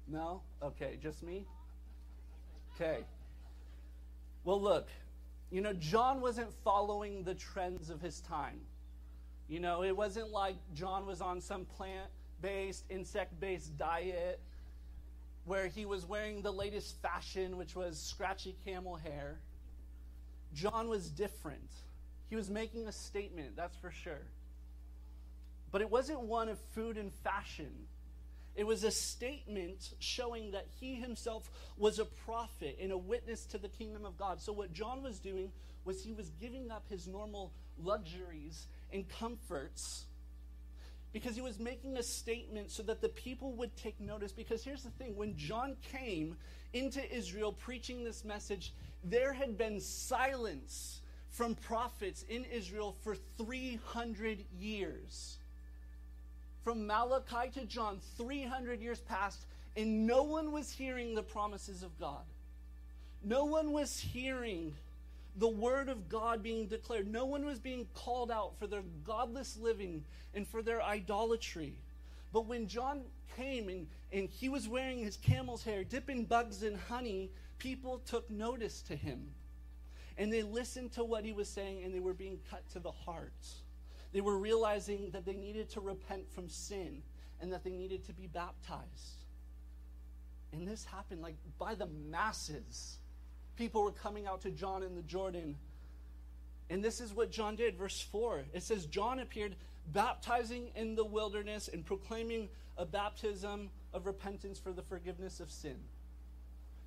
No? 0.07 0.41
Okay, 0.61 0.97
just 1.01 1.23
me? 1.23 1.45
Okay. 2.79 3.03
Well, 4.45 4.61
look, 4.61 4.87
you 5.51 5.59
know, 5.59 5.73
John 5.73 6.21
wasn't 6.21 6.53
following 6.63 7.23
the 7.23 7.33
trends 7.35 7.89
of 7.89 7.99
his 7.99 8.21
time. 8.21 8.61
You 9.49 9.59
know, 9.59 9.83
it 9.83 9.95
wasn't 9.95 10.29
like 10.29 10.55
John 10.73 11.05
was 11.05 11.19
on 11.19 11.41
some 11.41 11.65
plant 11.65 12.09
based, 12.41 12.85
insect 12.89 13.37
based 13.41 13.77
diet 13.77 14.39
where 15.43 15.67
he 15.67 15.85
was 15.85 16.05
wearing 16.05 16.41
the 16.41 16.53
latest 16.53 17.01
fashion, 17.01 17.57
which 17.57 17.75
was 17.75 17.99
scratchy 17.99 18.55
camel 18.63 18.95
hair. 18.95 19.39
John 20.53 20.87
was 20.87 21.09
different. 21.09 21.71
He 22.29 22.35
was 22.35 22.49
making 22.49 22.87
a 22.87 22.91
statement, 22.91 23.57
that's 23.57 23.75
for 23.75 23.91
sure. 23.91 24.21
But 25.71 25.81
it 25.81 25.89
wasn't 25.89 26.21
one 26.21 26.47
of 26.47 26.59
food 26.73 26.97
and 26.97 27.11
fashion. 27.11 27.71
It 28.59 28.67
was 28.67 28.83
a 28.83 28.91
statement 28.91 29.91
showing 29.99 30.51
that 30.51 30.67
he 30.81 30.95
himself 30.95 31.49
was 31.77 31.97
a 31.97 32.03
prophet 32.03 32.77
and 32.81 32.91
a 32.91 32.97
witness 32.97 33.45
to 33.45 33.57
the 33.57 33.69
kingdom 33.69 34.03
of 34.03 34.17
God. 34.17 34.41
So, 34.41 34.51
what 34.51 34.73
John 34.73 35.01
was 35.01 35.17
doing 35.17 35.53
was 35.85 36.03
he 36.03 36.11
was 36.11 36.29
giving 36.41 36.69
up 36.69 36.83
his 36.89 37.07
normal 37.07 37.53
luxuries 37.81 38.67
and 38.91 39.07
comforts 39.07 40.07
because 41.13 41.35
he 41.35 41.41
was 41.41 41.57
making 41.57 41.95
a 41.95 42.03
statement 42.03 42.69
so 42.69 42.83
that 42.83 42.99
the 42.99 43.07
people 43.07 43.53
would 43.53 43.77
take 43.77 43.97
notice. 44.01 44.33
Because 44.33 44.61
here's 44.61 44.83
the 44.83 44.89
thing 44.89 45.15
when 45.15 45.37
John 45.37 45.77
came 45.93 46.35
into 46.73 46.99
Israel 47.15 47.53
preaching 47.53 48.03
this 48.03 48.25
message, 48.25 48.73
there 49.05 49.31
had 49.31 49.57
been 49.57 49.79
silence 49.79 50.99
from 51.29 51.55
prophets 51.55 52.25
in 52.27 52.43
Israel 52.43 52.97
for 53.05 53.15
300 53.37 54.43
years 54.59 55.37
from 56.63 56.85
Malachi 56.85 57.49
to 57.59 57.65
John, 57.65 57.99
300 58.17 58.81
years 58.81 58.99
passed, 58.99 59.45
and 59.75 60.05
no 60.05 60.23
one 60.23 60.51
was 60.51 60.71
hearing 60.71 61.15
the 61.15 61.23
promises 61.23 61.83
of 61.83 61.97
God. 61.99 62.23
No 63.23 63.45
one 63.45 63.71
was 63.71 63.99
hearing 63.99 64.73
the 65.35 65.47
word 65.47 65.89
of 65.89 66.09
God 66.09 66.43
being 66.43 66.67
declared. 66.67 67.07
No 67.07 67.25
one 67.25 67.45
was 67.45 67.59
being 67.59 67.87
called 67.93 68.31
out 68.31 68.57
for 68.59 68.67
their 68.67 68.83
godless 69.05 69.57
living 69.57 70.03
and 70.33 70.47
for 70.47 70.61
their 70.61 70.81
idolatry. 70.81 71.75
But 72.33 72.45
when 72.45 72.67
John 72.67 73.01
came 73.37 73.69
and, 73.69 73.87
and 74.11 74.29
he 74.29 74.49
was 74.49 74.67
wearing 74.67 74.99
his 74.99 75.17
camel's 75.17 75.63
hair, 75.63 75.83
dipping 75.83 76.25
bugs 76.25 76.63
in 76.63 76.75
honey, 76.75 77.31
people 77.57 77.99
took 77.99 78.29
notice 78.29 78.81
to 78.83 78.95
him. 78.95 79.29
And 80.17 80.31
they 80.31 80.43
listened 80.43 80.91
to 80.93 81.03
what 81.03 81.23
he 81.23 81.31
was 81.31 81.47
saying 81.47 81.83
and 81.83 81.93
they 81.93 82.01
were 82.01 82.13
being 82.13 82.39
cut 82.49 82.69
to 82.71 82.79
the 82.79 82.91
heart. 82.91 83.31
They 84.11 84.21
were 84.21 84.37
realizing 84.37 85.11
that 85.11 85.25
they 85.25 85.35
needed 85.35 85.69
to 85.71 85.81
repent 85.81 86.31
from 86.31 86.49
sin 86.49 87.03
and 87.41 87.51
that 87.53 87.63
they 87.63 87.71
needed 87.71 88.05
to 88.05 88.13
be 88.13 88.27
baptized. 88.27 89.25
And 90.51 90.67
this 90.67 90.83
happened 90.85 91.21
like 91.21 91.35
by 91.57 91.75
the 91.75 91.87
masses. 92.09 92.97
People 93.55 93.83
were 93.83 93.91
coming 93.91 94.25
out 94.25 94.41
to 94.41 94.51
John 94.51 94.83
in 94.83 94.95
the 94.95 95.03
Jordan. 95.03 95.55
And 96.69 96.83
this 96.83 97.01
is 97.01 97.13
what 97.13 97.31
John 97.31 97.55
did. 97.55 97.77
Verse 97.77 98.01
4 98.01 98.45
it 98.53 98.63
says, 98.63 98.85
John 98.85 99.19
appeared 99.19 99.55
baptizing 99.87 100.71
in 100.75 100.95
the 100.95 101.05
wilderness 101.05 101.69
and 101.71 101.85
proclaiming 101.85 102.49
a 102.77 102.85
baptism 102.85 103.69
of 103.93 104.05
repentance 104.05 104.59
for 104.59 104.71
the 104.71 104.81
forgiveness 104.81 105.39
of 105.39 105.51
sin. 105.51 105.77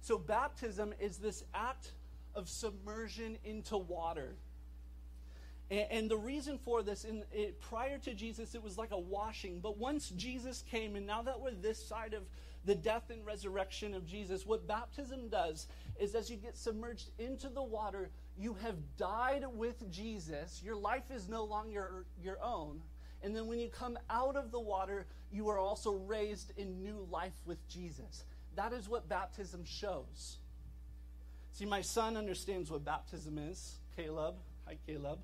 So, 0.00 0.18
baptism 0.18 0.94
is 0.98 1.18
this 1.18 1.44
act 1.54 1.92
of 2.34 2.48
submersion 2.48 3.38
into 3.44 3.76
water. 3.76 4.34
And, 5.72 5.86
and 5.90 6.10
the 6.10 6.18
reason 6.18 6.58
for 6.58 6.82
this, 6.82 7.04
in, 7.04 7.24
it, 7.32 7.58
prior 7.60 7.96
to 7.98 8.12
Jesus, 8.12 8.54
it 8.54 8.62
was 8.62 8.76
like 8.76 8.90
a 8.92 8.98
washing. 8.98 9.58
But 9.60 9.78
once 9.78 10.10
Jesus 10.10 10.62
came, 10.70 10.94
and 10.96 11.06
now 11.06 11.22
that 11.22 11.40
we're 11.40 11.52
this 11.52 11.82
side 11.82 12.12
of 12.12 12.24
the 12.64 12.74
death 12.74 13.10
and 13.10 13.24
resurrection 13.24 13.94
of 13.94 14.06
Jesus, 14.06 14.46
what 14.46 14.68
baptism 14.68 15.28
does 15.30 15.66
is 15.98 16.14
as 16.14 16.30
you 16.30 16.36
get 16.36 16.56
submerged 16.56 17.10
into 17.18 17.48
the 17.48 17.62
water, 17.62 18.10
you 18.36 18.54
have 18.62 18.76
died 18.98 19.44
with 19.50 19.90
Jesus. 19.90 20.60
Your 20.62 20.76
life 20.76 21.10
is 21.10 21.28
no 21.28 21.44
longer 21.44 22.04
your 22.22 22.36
own. 22.42 22.82
And 23.22 23.34
then 23.34 23.46
when 23.46 23.58
you 23.58 23.68
come 23.68 23.98
out 24.10 24.36
of 24.36 24.50
the 24.52 24.60
water, 24.60 25.06
you 25.30 25.48
are 25.48 25.58
also 25.58 25.92
raised 25.92 26.52
in 26.58 26.82
new 26.82 27.06
life 27.10 27.40
with 27.46 27.66
Jesus. 27.66 28.24
That 28.56 28.74
is 28.74 28.88
what 28.88 29.08
baptism 29.08 29.64
shows. 29.64 30.36
See, 31.52 31.64
my 31.64 31.80
son 31.80 32.16
understands 32.16 32.70
what 32.70 32.84
baptism 32.84 33.38
is. 33.38 33.78
Caleb. 33.96 34.34
Hi, 34.66 34.76
Caleb. 34.86 35.18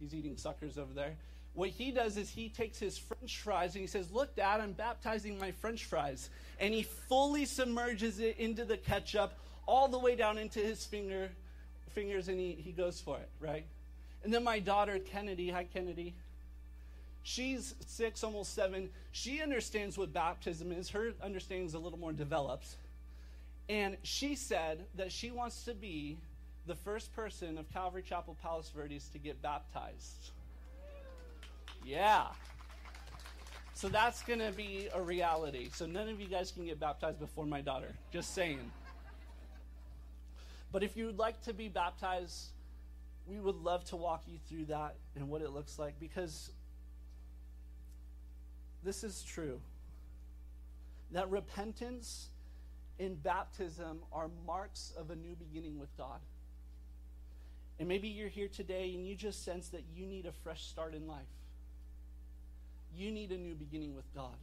He's 0.00 0.14
eating 0.14 0.36
suckers 0.36 0.78
over 0.78 0.92
there. 0.92 1.16
What 1.54 1.70
he 1.70 1.90
does 1.90 2.18
is 2.18 2.28
he 2.28 2.50
takes 2.50 2.78
his 2.78 2.98
french 2.98 3.40
fries 3.40 3.74
and 3.74 3.80
he 3.80 3.86
says, 3.86 4.12
Look, 4.12 4.36
Dad, 4.36 4.60
I'm 4.60 4.72
baptizing 4.72 5.38
my 5.38 5.52
french 5.52 5.86
fries. 5.86 6.28
And 6.60 6.74
he 6.74 6.82
fully 6.82 7.46
submerges 7.46 8.20
it 8.20 8.36
into 8.38 8.64
the 8.64 8.76
ketchup 8.76 9.32
all 9.64 9.88
the 9.88 9.98
way 9.98 10.16
down 10.16 10.38
into 10.38 10.60
his 10.60 10.84
finger, 10.84 11.30
fingers 11.94 12.28
and 12.28 12.38
he, 12.38 12.52
he 12.52 12.72
goes 12.72 13.00
for 13.00 13.16
it, 13.16 13.28
right? 13.40 13.64
And 14.22 14.32
then 14.32 14.44
my 14.44 14.58
daughter, 14.58 14.98
Kennedy, 14.98 15.50
hi, 15.50 15.64
Kennedy. 15.64 16.14
She's 17.22 17.74
six, 17.86 18.22
almost 18.22 18.54
seven. 18.54 18.90
She 19.12 19.42
understands 19.42 19.96
what 19.96 20.12
baptism 20.12 20.72
is. 20.72 20.90
Her 20.90 21.12
understanding 21.22 21.66
is 21.66 21.74
a 21.74 21.78
little 21.78 21.98
more 21.98 22.12
developed. 22.12 22.76
And 23.68 23.96
she 24.02 24.36
said 24.36 24.84
that 24.94 25.10
she 25.10 25.30
wants 25.30 25.64
to 25.64 25.74
be 25.74 26.18
the 26.66 26.74
first 26.74 27.14
person 27.14 27.58
of 27.58 27.72
Calvary 27.72 28.02
Chapel 28.02 28.36
Palos 28.42 28.70
Verdes 28.70 29.08
to 29.10 29.18
get 29.18 29.40
baptized. 29.40 30.30
Yeah. 31.84 32.26
So 33.74 33.88
that's 33.88 34.22
going 34.22 34.40
to 34.40 34.52
be 34.52 34.88
a 34.92 35.00
reality. 35.00 35.68
So 35.72 35.86
none 35.86 36.08
of 36.08 36.20
you 36.20 36.26
guys 36.26 36.50
can 36.50 36.64
get 36.64 36.80
baptized 36.80 37.20
before 37.20 37.46
my 37.46 37.60
daughter. 37.60 37.94
Just 38.12 38.34
saying. 38.34 38.70
But 40.72 40.82
if 40.82 40.96
you 40.96 41.06
would 41.06 41.18
like 41.18 41.40
to 41.42 41.54
be 41.54 41.68
baptized, 41.68 42.48
we 43.26 43.38
would 43.38 43.56
love 43.56 43.84
to 43.86 43.96
walk 43.96 44.24
you 44.26 44.38
through 44.48 44.66
that 44.66 44.96
and 45.14 45.28
what 45.28 45.42
it 45.42 45.50
looks 45.50 45.78
like 45.78 45.98
because 46.00 46.50
this 48.82 49.04
is 49.04 49.22
true. 49.22 49.60
That 51.12 51.30
repentance 51.30 52.28
and 52.98 53.22
baptism 53.22 53.98
are 54.12 54.28
marks 54.46 54.92
of 54.96 55.10
a 55.10 55.16
new 55.16 55.36
beginning 55.36 55.78
with 55.78 55.94
God. 55.96 56.18
And 57.78 57.88
maybe 57.88 58.08
you're 58.08 58.28
here 58.28 58.48
today 58.48 58.92
and 58.94 59.06
you 59.06 59.14
just 59.14 59.44
sense 59.44 59.68
that 59.68 59.84
you 59.94 60.06
need 60.06 60.26
a 60.26 60.32
fresh 60.32 60.64
start 60.64 60.94
in 60.94 61.06
life. 61.06 61.26
You 62.94 63.10
need 63.10 63.32
a 63.32 63.36
new 63.36 63.54
beginning 63.54 63.94
with 63.94 64.12
God. 64.14 64.36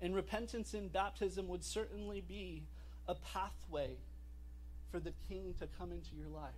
And 0.00 0.14
repentance 0.14 0.74
and 0.74 0.92
baptism 0.92 1.46
would 1.48 1.62
certainly 1.62 2.20
be 2.20 2.64
a 3.06 3.14
pathway 3.14 3.96
for 4.90 4.98
the 4.98 5.12
King 5.28 5.54
to 5.60 5.68
come 5.78 5.92
into 5.92 6.16
your 6.16 6.28
life. 6.28 6.50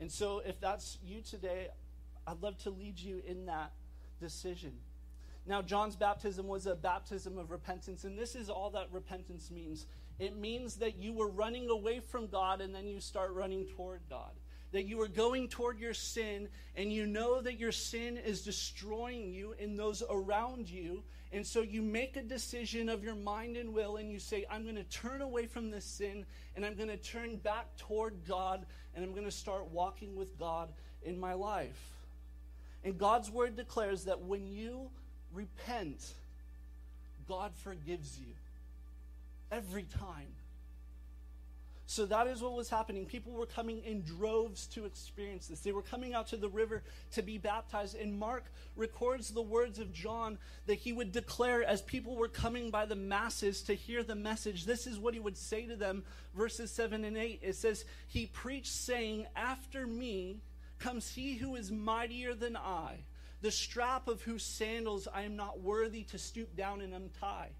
And 0.00 0.10
so, 0.10 0.40
if 0.44 0.60
that's 0.60 0.98
you 1.06 1.20
today, 1.20 1.68
I'd 2.26 2.42
love 2.42 2.58
to 2.64 2.70
lead 2.70 2.98
you 2.98 3.22
in 3.26 3.46
that 3.46 3.72
decision. 4.20 4.72
Now, 5.46 5.60
John's 5.62 5.94
baptism 5.94 6.48
was 6.48 6.66
a 6.66 6.74
baptism 6.74 7.38
of 7.38 7.50
repentance, 7.50 8.04
and 8.04 8.18
this 8.18 8.34
is 8.34 8.48
all 8.48 8.70
that 8.70 8.88
repentance 8.90 9.50
means. 9.50 9.86
It 10.18 10.36
means 10.36 10.76
that 10.76 10.96
you 10.96 11.12
were 11.12 11.28
running 11.28 11.68
away 11.68 12.00
from 12.00 12.28
God 12.28 12.60
and 12.60 12.74
then 12.74 12.86
you 12.86 13.00
start 13.00 13.32
running 13.32 13.66
toward 13.66 14.00
God. 14.08 14.30
That 14.72 14.86
you 14.86 15.00
are 15.00 15.08
going 15.08 15.48
toward 15.48 15.78
your 15.78 15.94
sin 15.94 16.48
and 16.76 16.92
you 16.92 17.06
know 17.06 17.40
that 17.40 17.58
your 17.58 17.72
sin 17.72 18.16
is 18.16 18.42
destroying 18.42 19.32
you 19.32 19.54
and 19.60 19.78
those 19.78 20.02
around 20.08 20.68
you. 20.68 21.02
And 21.32 21.44
so 21.44 21.62
you 21.62 21.82
make 21.82 22.16
a 22.16 22.22
decision 22.22 22.88
of 22.88 23.02
your 23.02 23.14
mind 23.16 23.56
and 23.56 23.74
will 23.74 23.96
and 23.96 24.10
you 24.10 24.20
say, 24.20 24.44
I'm 24.50 24.62
going 24.62 24.76
to 24.76 24.84
turn 24.84 25.20
away 25.20 25.46
from 25.46 25.70
this 25.70 25.84
sin 25.84 26.26
and 26.54 26.64
I'm 26.64 26.74
going 26.74 26.88
to 26.88 26.96
turn 26.96 27.36
back 27.36 27.76
toward 27.76 28.24
God 28.26 28.66
and 28.94 29.04
I'm 29.04 29.12
going 29.12 29.24
to 29.24 29.32
start 29.32 29.70
walking 29.70 30.14
with 30.14 30.38
God 30.38 30.72
in 31.02 31.18
my 31.18 31.34
life. 31.34 31.90
And 32.84 32.98
God's 32.98 33.30
word 33.30 33.56
declares 33.56 34.04
that 34.04 34.20
when 34.20 34.46
you 34.46 34.90
repent, 35.32 36.04
God 37.26 37.52
forgives 37.56 38.18
you 38.18 38.34
every 39.50 39.84
time. 39.84 40.34
So 41.86 42.06
that 42.06 42.26
is 42.26 42.40
what 42.40 42.54
was 42.54 42.70
happening. 42.70 43.04
People 43.04 43.32
were 43.32 43.46
coming 43.46 43.82
in 43.84 44.02
droves 44.02 44.66
to 44.68 44.86
experience 44.86 45.48
this. 45.48 45.60
They 45.60 45.72
were 45.72 45.82
coming 45.82 46.14
out 46.14 46.28
to 46.28 46.36
the 46.36 46.48
river 46.48 46.82
to 47.12 47.22
be 47.22 47.36
baptized. 47.36 47.94
And 47.94 48.18
Mark 48.18 48.46
records 48.74 49.30
the 49.30 49.42
words 49.42 49.78
of 49.78 49.92
John 49.92 50.38
that 50.66 50.78
he 50.78 50.94
would 50.94 51.12
declare 51.12 51.62
as 51.62 51.82
people 51.82 52.16
were 52.16 52.28
coming 52.28 52.70
by 52.70 52.86
the 52.86 52.96
masses 52.96 53.62
to 53.64 53.74
hear 53.74 54.02
the 54.02 54.14
message. 54.14 54.64
This 54.64 54.86
is 54.86 54.98
what 54.98 55.14
he 55.14 55.20
would 55.20 55.36
say 55.36 55.66
to 55.66 55.76
them. 55.76 56.04
Verses 56.34 56.70
7 56.70 57.04
and 57.04 57.18
8 57.18 57.40
it 57.42 57.54
says, 57.54 57.84
He 58.08 58.26
preached, 58.26 58.72
saying, 58.72 59.26
After 59.36 59.86
me 59.86 60.40
comes 60.78 61.10
he 61.10 61.34
who 61.34 61.54
is 61.54 61.70
mightier 61.70 62.34
than 62.34 62.56
I, 62.56 63.04
the 63.42 63.50
strap 63.50 64.08
of 64.08 64.22
whose 64.22 64.42
sandals 64.42 65.06
I 65.14 65.22
am 65.22 65.36
not 65.36 65.60
worthy 65.60 66.02
to 66.04 66.18
stoop 66.18 66.56
down 66.56 66.80
and 66.80 66.94
untie. 66.94 67.50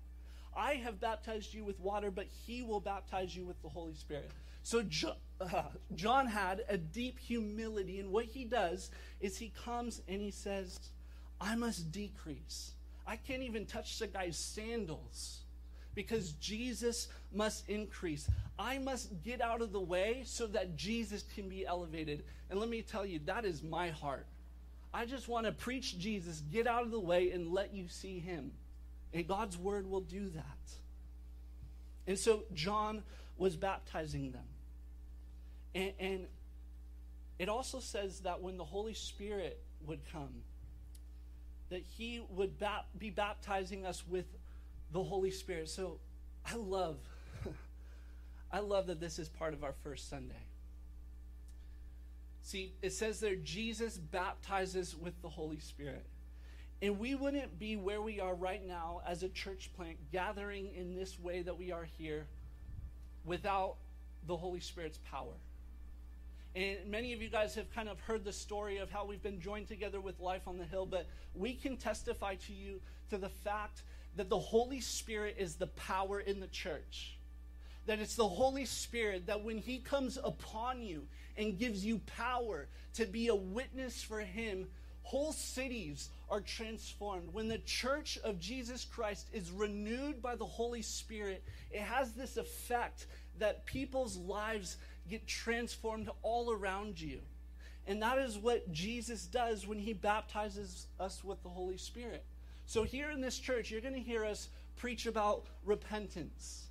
I 0.56 0.74
have 0.74 1.00
baptized 1.00 1.52
you 1.52 1.64
with 1.64 1.80
water, 1.80 2.10
but 2.10 2.26
he 2.46 2.62
will 2.62 2.80
baptize 2.80 3.36
you 3.36 3.44
with 3.44 3.60
the 3.62 3.68
Holy 3.68 3.94
Spirit. 3.94 4.30
So 4.62 4.82
John, 4.82 5.16
uh, 5.40 5.64
John 5.94 6.26
had 6.26 6.64
a 6.68 6.78
deep 6.78 7.18
humility, 7.18 8.00
and 8.00 8.10
what 8.10 8.24
he 8.24 8.44
does 8.44 8.90
is 9.20 9.36
he 9.36 9.52
comes 9.64 10.00
and 10.08 10.20
he 10.20 10.30
says, 10.30 10.78
I 11.40 11.54
must 11.54 11.92
decrease. 11.92 12.72
I 13.06 13.16
can't 13.16 13.42
even 13.42 13.66
touch 13.66 13.98
the 13.98 14.06
guy's 14.06 14.38
sandals 14.38 15.40
because 15.94 16.32
Jesus 16.32 17.08
must 17.32 17.68
increase. 17.68 18.28
I 18.58 18.78
must 18.78 19.22
get 19.22 19.40
out 19.40 19.60
of 19.60 19.72
the 19.72 19.80
way 19.80 20.22
so 20.24 20.46
that 20.48 20.76
Jesus 20.76 21.24
can 21.34 21.48
be 21.48 21.66
elevated. 21.66 22.24
And 22.50 22.58
let 22.58 22.68
me 22.68 22.82
tell 22.82 23.04
you, 23.04 23.20
that 23.26 23.44
is 23.44 23.62
my 23.62 23.90
heart. 23.90 24.26
I 24.92 25.06
just 25.06 25.28
want 25.28 25.46
to 25.46 25.52
preach 25.52 25.98
Jesus, 25.98 26.42
get 26.52 26.66
out 26.66 26.84
of 26.84 26.90
the 26.90 27.00
way, 27.00 27.32
and 27.32 27.52
let 27.52 27.74
you 27.74 27.88
see 27.88 28.20
him. 28.20 28.52
And 29.14 29.26
God's 29.28 29.56
word 29.56 29.88
will 29.88 30.00
do 30.00 30.28
that. 30.30 30.72
And 32.06 32.18
so 32.18 32.42
John 32.52 33.04
was 33.38 33.56
baptizing 33.56 34.32
them. 34.32 34.44
And, 35.74 35.92
and 35.98 36.26
it 37.38 37.48
also 37.48 37.78
says 37.78 38.20
that 38.20 38.42
when 38.42 38.58
the 38.58 38.64
Holy 38.64 38.92
Spirit 38.92 39.62
would 39.86 40.00
come, 40.12 40.42
that 41.70 41.82
he 41.96 42.20
would 42.28 42.52
be 42.98 43.10
baptizing 43.10 43.86
us 43.86 44.06
with 44.06 44.26
the 44.92 45.02
Holy 45.02 45.30
Spirit. 45.30 45.68
So 45.68 45.98
I 46.44 46.56
love, 46.56 46.98
I 48.52 48.58
love 48.58 48.88
that 48.88 49.00
this 49.00 49.18
is 49.18 49.28
part 49.28 49.54
of 49.54 49.64
our 49.64 49.74
first 49.84 50.10
Sunday. 50.10 50.34
See, 52.42 52.74
it 52.82 52.92
says 52.92 53.20
there, 53.20 53.36
Jesus 53.36 53.96
baptizes 53.96 54.94
with 54.94 55.20
the 55.22 55.28
Holy 55.28 55.60
Spirit. 55.60 56.04
And 56.82 56.98
we 56.98 57.14
wouldn't 57.14 57.58
be 57.58 57.76
where 57.76 58.02
we 58.02 58.20
are 58.20 58.34
right 58.34 58.64
now 58.66 59.00
as 59.06 59.22
a 59.22 59.28
church 59.28 59.70
plant, 59.76 59.96
gathering 60.12 60.74
in 60.74 60.94
this 60.94 61.18
way 61.18 61.42
that 61.42 61.58
we 61.58 61.72
are 61.72 61.86
here, 61.98 62.26
without 63.24 63.76
the 64.26 64.36
Holy 64.36 64.60
Spirit's 64.60 64.98
power. 65.10 65.32
And 66.56 66.78
many 66.88 67.12
of 67.12 67.20
you 67.20 67.28
guys 67.28 67.54
have 67.56 67.72
kind 67.74 67.88
of 67.88 67.98
heard 68.00 68.24
the 68.24 68.32
story 68.32 68.78
of 68.78 68.90
how 68.90 69.04
we've 69.04 69.22
been 69.22 69.40
joined 69.40 69.66
together 69.66 70.00
with 70.00 70.20
Life 70.20 70.46
on 70.46 70.56
the 70.56 70.64
Hill, 70.64 70.86
but 70.86 71.06
we 71.34 71.54
can 71.54 71.76
testify 71.76 72.36
to 72.36 72.52
you 72.52 72.80
to 73.10 73.18
the 73.18 73.28
fact 73.28 73.82
that 74.16 74.28
the 74.28 74.38
Holy 74.38 74.80
Spirit 74.80 75.36
is 75.38 75.56
the 75.56 75.66
power 75.66 76.20
in 76.20 76.38
the 76.38 76.46
church. 76.46 77.18
That 77.86 77.98
it's 77.98 78.14
the 78.14 78.28
Holy 78.28 78.64
Spirit 78.66 79.26
that 79.26 79.42
when 79.42 79.58
He 79.58 79.78
comes 79.78 80.16
upon 80.22 80.82
you 80.82 81.06
and 81.36 81.58
gives 81.58 81.84
you 81.84 81.98
power 82.06 82.68
to 82.94 83.04
be 83.04 83.28
a 83.28 83.34
witness 83.34 84.02
for 84.02 84.20
Him, 84.20 84.68
whole 85.04 85.32
cities 85.32 86.08
are 86.30 86.40
transformed. 86.40 87.28
When 87.32 87.46
the 87.46 87.58
church 87.58 88.18
of 88.24 88.40
Jesus 88.40 88.84
Christ 88.84 89.28
is 89.32 89.50
renewed 89.50 90.20
by 90.20 90.34
the 90.34 90.46
Holy 90.46 90.82
Spirit, 90.82 91.44
it 91.70 91.82
has 91.82 92.12
this 92.12 92.36
effect 92.36 93.06
that 93.38 93.66
people's 93.66 94.16
lives 94.16 94.78
get 95.08 95.26
transformed 95.26 96.08
all 96.22 96.50
around 96.50 97.00
you. 97.00 97.20
And 97.86 98.02
that 98.02 98.18
is 98.18 98.38
what 98.38 98.72
Jesus 98.72 99.26
does 99.26 99.66
when 99.66 99.78
he 99.78 99.92
baptizes 99.92 100.86
us 100.98 101.22
with 101.22 101.42
the 101.42 101.50
Holy 101.50 101.76
Spirit. 101.76 102.24
So, 102.66 102.82
here 102.82 103.10
in 103.10 103.20
this 103.20 103.38
church, 103.38 103.70
you're 103.70 103.82
going 103.82 103.94
to 103.94 104.00
hear 104.00 104.24
us 104.24 104.48
preach 104.76 105.04
about 105.04 105.44
repentance. 105.66 106.68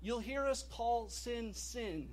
You'll 0.00 0.20
hear 0.20 0.46
us 0.46 0.64
call 0.70 1.08
sin 1.08 1.52
sin. 1.52 2.08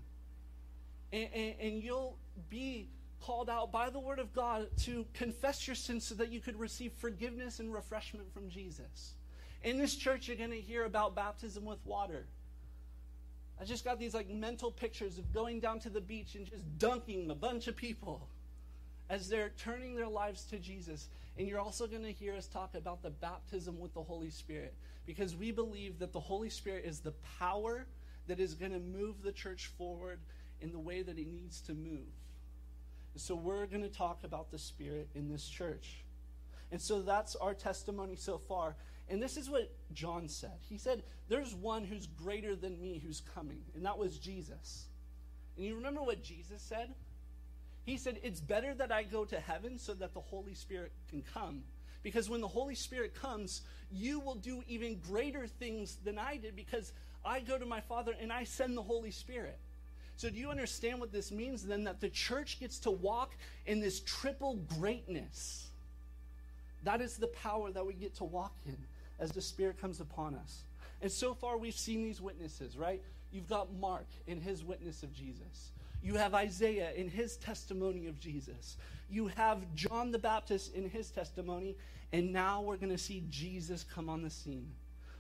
And, 1.12 1.30
and, 1.36 1.54
and 1.62 1.84
you'll 1.84 2.18
be 2.50 2.88
called 3.26 3.50
out 3.50 3.72
by 3.72 3.90
the 3.90 4.00
word 4.00 4.20
of 4.20 4.34
God 4.34 4.68
to 4.82 5.06
confess 5.14 5.66
your 5.66 5.76
sins 5.76 6.06
so 6.06 6.16
that 6.16 6.32
you 6.32 6.42
could 6.42 6.60
receive 6.60 6.92
forgiveness 6.94 7.60
and 7.60 7.74
refreshment 7.74 8.32
from 8.34 8.50
Jesus. 8.50 9.14
In 9.64 9.78
this 9.78 9.96
church, 9.96 10.28
you're 10.28 10.38
going 10.38 10.52
to 10.52 10.60
hear 10.60 10.84
about 10.84 11.16
baptism 11.16 11.64
with 11.64 11.80
water. 11.86 12.26
I 13.62 13.64
just 13.64 13.86
got 13.86 13.98
these 13.98 14.14
like 14.14 14.30
mental 14.30 14.72
pictures 14.72 15.18
of 15.18 15.34
going 15.34 15.62
down 15.62 15.80
to 15.82 15.90
the 15.90 16.02
beach 16.02 16.36
and 16.36 16.46
just 16.46 16.64
dunking 16.78 17.32
a 17.32 17.36
bunch 17.36 17.68
of 17.68 17.78
people 17.78 18.28
as 19.10 19.30
they're 19.30 19.52
turning 19.58 19.96
their 19.96 20.08
lives 20.08 20.44
to 20.46 20.58
Jesus. 20.58 21.08
And 21.38 21.48
you're 21.48 21.60
also 21.60 21.88
going 21.88 22.04
to 22.04 22.12
hear 22.12 22.36
us 22.36 22.48
talk 22.48 22.76
about 22.76 23.02
the 23.02 23.10
baptism 23.10 23.80
with 23.80 23.94
the 23.94 24.04
Holy 24.04 24.32
Spirit 24.32 24.74
because 25.06 25.36
we 25.36 25.52
believe 25.52 26.00
that 26.00 26.12
the 26.12 26.20
Holy 26.20 26.50
Spirit 26.50 26.84
is 26.86 27.00
the 27.00 27.14
power 27.40 27.86
that 28.28 28.40
is 28.40 28.54
going 28.54 28.74
to 28.74 28.80
move 28.80 29.22
the 29.24 29.32
church 29.32 29.68
forward 29.78 30.20
in 30.60 30.72
the 30.72 30.80
way 30.80 31.02
that 31.02 31.18
it 31.18 31.28
needs 31.28 31.62
to 31.62 31.74
move. 31.74 32.08
So 33.16 33.36
we're 33.36 33.68
going 33.68 33.84
to 33.84 33.90
talk 33.90 34.24
about 34.24 34.52
the 34.52 34.58
Spirit 34.58 35.10
in 35.14 35.30
this 35.30 35.48
church. 35.48 36.04
And 36.72 36.82
so 36.82 37.02
that's 37.02 37.36
our 37.36 37.54
testimony 37.54 38.16
so 38.16 38.38
far. 38.38 38.76
And 39.10 39.22
this 39.22 39.38
is 39.38 39.50
what 39.50 39.72
John 39.94 40.28
said. 40.28 40.58
He 40.62 40.78
said, 40.78 41.04
There's 41.28 41.54
one 41.54 41.84
who's 41.84 42.08
greater 42.08 42.56
than 42.56 42.82
me 42.82 43.02
who's 43.06 43.22
coming, 43.22 43.62
and 43.76 43.86
that 43.86 43.98
was 43.98 44.18
Jesus. 44.18 44.88
And 45.56 45.66
you 45.66 45.76
remember 45.76 46.02
what 46.02 46.24
Jesus 46.24 46.62
said? 46.62 46.90
He 47.84 47.98
said, 47.98 48.20
It's 48.24 48.40
better 48.40 48.74
that 48.76 48.92
I 48.92 49.04
go 49.04 49.26
to 49.26 49.40
heaven 49.40 49.78
so 49.78 49.94
that 49.94 50.14
the 50.14 50.22
Holy 50.22 50.56
Spirit 50.56 50.92
can 51.10 51.22
come. 51.22 51.64
Because 52.02 52.30
when 52.30 52.42
the 52.42 52.48
Holy 52.48 52.76
Spirit 52.76 53.14
comes, 53.14 53.62
you 53.92 54.20
will 54.20 54.36
do 54.36 54.64
even 54.68 55.00
greater 55.00 55.48
things 55.48 55.98
than 56.04 56.18
I 56.18 56.38
did 56.38 56.56
because 56.56 56.92
I 57.24 57.40
go 57.40 57.58
to 57.58 57.66
my 57.66 57.82
Father 57.82 58.14
and 58.20 58.32
I 58.32 58.44
send 58.44 58.76
the 58.76 58.82
Holy 58.82 59.12
Spirit. 59.12 59.58
So, 60.16 60.30
do 60.30 60.38
you 60.38 60.50
understand 60.50 61.00
what 61.00 61.12
this 61.12 61.32
means 61.32 61.64
then? 61.64 61.84
That 61.84 62.00
the 62.00 62.10
church 62.10 62.60
gets 62.60 62.80
to 62.80 62.92
walk 62.92 63.36
in 63.66 63.80
this 63.80 64.00
triple 64.02 64.56
greatness. 64.78 65.68
That 66.84 67.02
is 67.02 67.18
the 67.18 67.28
power 67.28 67.72
that 67.72 67.86
we 67.86 67.94
get 67.94 68.16
to 68.16 68.24
walk 68.24 68.56
in 68.66 68.78
as 69.20 69.32
the 69.32 69.42
Spirit 69.42 69.80
comes 69.80 70.00
upon 70.00 70.36
us. 70.36 70.64
And 71.02 71.12
so 71.12 71.34
far, 71.34 71.58
we've 71.58 71.76
seen 71.76 72.04
these 72.04 72.22
witnesses, 72.22 72.78
right? 72.78 73.02
You've 73.32 73.50
got 73.50 73.74
Mark 73.74 74.08
in 74.28 74.40
his 74.40 74.64
witness 74.64 75.04
of 75.04 75.14
Jesus. 75.14 75.72
You 76.04 76.16
have 76.16 76.34
Isaiah 76.34 76.92
in 76.96 77.10
his 77.10 77.38
testimony 77.38 78.08
of 78.08 78.20
Jesus. 78.20 78.78
You 79.10 79.28
have 79.28 79.60
John 79.76 80.12
the 80.12 80.20
Baptist 80.20 80.76
in 80.76 80.90
his 80.90 81.10
testimony. 81.10 81.76
And 82.12 82.32
now 82.32 82.62
we're 82.62 82.78
going 82.78 82.92
to 82.92 82.98
see 82.98 83.24
Jesus 83.30 83.84
come 83.84 84.10
on 84.10 84.22
the 84.22 84.30
scene. 84.30 84.72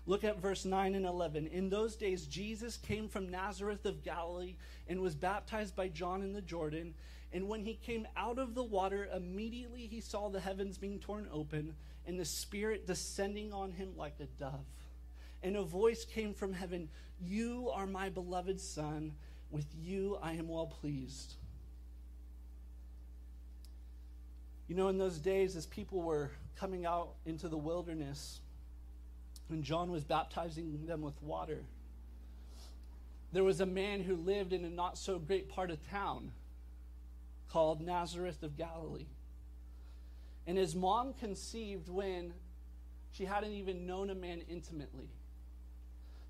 Look 0.05 0.23
at 0.23 0.41
verse 0.41 0.65
9 0.65 0.95
and 0.95 1.05
11. 1.05 1.47
In 1.47 1.69
those 1.69 1.95
days, 1.95 2.25
Jesus 2.25 2.77
came 2.77 3.07
from 3.07 3.29
Nazareth 3.29 3.85
of 3.85 4.03
Galilee 4.03 4.55
and 4.87 4.99
was 4.99 5.15
baptized 5.15 5.75
by 5.75 5.87
John 5.87 6.21
in 6.21 6.33
the 6.33 6.41
Jordan. 6.41 6.93
And 7.31 7.47
when 7.47 7.63
he 7.63 7.75
came 7.75 8.05
out 8.17 8.37
of 8.37 8.53
the 8.53 8.63
water, 8.63 9.07
immediately 9.15 9.87
he 9.87 10.01
saw 10.01 10.29
the 10.29 10.41
heavens 10.41 10.77
being 10.77 10.99
torn 10.99 11.27
open 11.31 11.75
and 12.05 12.19
the 12.19 12.25
Spirit 12.25 12.85
descending 12.85 13.53
on 13.53 13.71
him 13.71 13.93
like 13.95 14.15
a 14.19 14.25
dove. 14.39 14.65
And 15.41 15.55
a 15.55 15.63
voice 15.63 16.05
came 16.05 16.33
from 16.33 16.53
heaven 16.53 16.89
You 17.21 17.69
are 17.73 17.87
my 17.87 18.09
beloved 18.09 18.59
Son. 18.59 19.13
With 19.51 19.67
you 19.81 20.17
I 20.21 20.33
am 20.33 20.49
well 20.49 20.67
pleased. 20.67 21.35
You 24.67 24.75
know, 24.75 24.89
in 24.89 24.97
those 24.97 25.19
days, 25.19 25.55
as 25.55 25.65
people 25.65 26.01
were 26.01 26.31
coming 26.55 26.85
out 26.85 27.09
into 27.25 27.47
the 27.47 27.57
wilderness, 27.57 28.39
when 29.47 29.63
John 29.63 29.91
was 29.91 30.03
baptizing 30.03 30.85
them 30.85 31.01
with 31.01 31.21
water, 31.21 31.63
there 33.31 33.43
was 33.43 33.61
a 33.61 33.65
man 33.65 34.01
who 34.01 34.15
lived 34.15 34.53
in 34.53 34.63
a 34.63 34.69
not 34.69 34.97
so 34.97 35.17
great 35.17 35.49
part 35.49 35.71
of 35.71 35.79
town 35.89 36.31
called 37.49 37.81
Nazareth 37.81 38.43
of 38.43 38.57
Galilee. 38.57 39.07
And 40.45 40.57
his 40.57 40.75
mom 40.75 41.13
conceived 41.13 41.89
when 41.89 42.33
she 43.11 43.25
hadn't 43.25 43.53
even 43.53 43.85
known 43.85 44.09
a 44.09 44.15
man 44.15 44.41
intimately. 44.49 45.09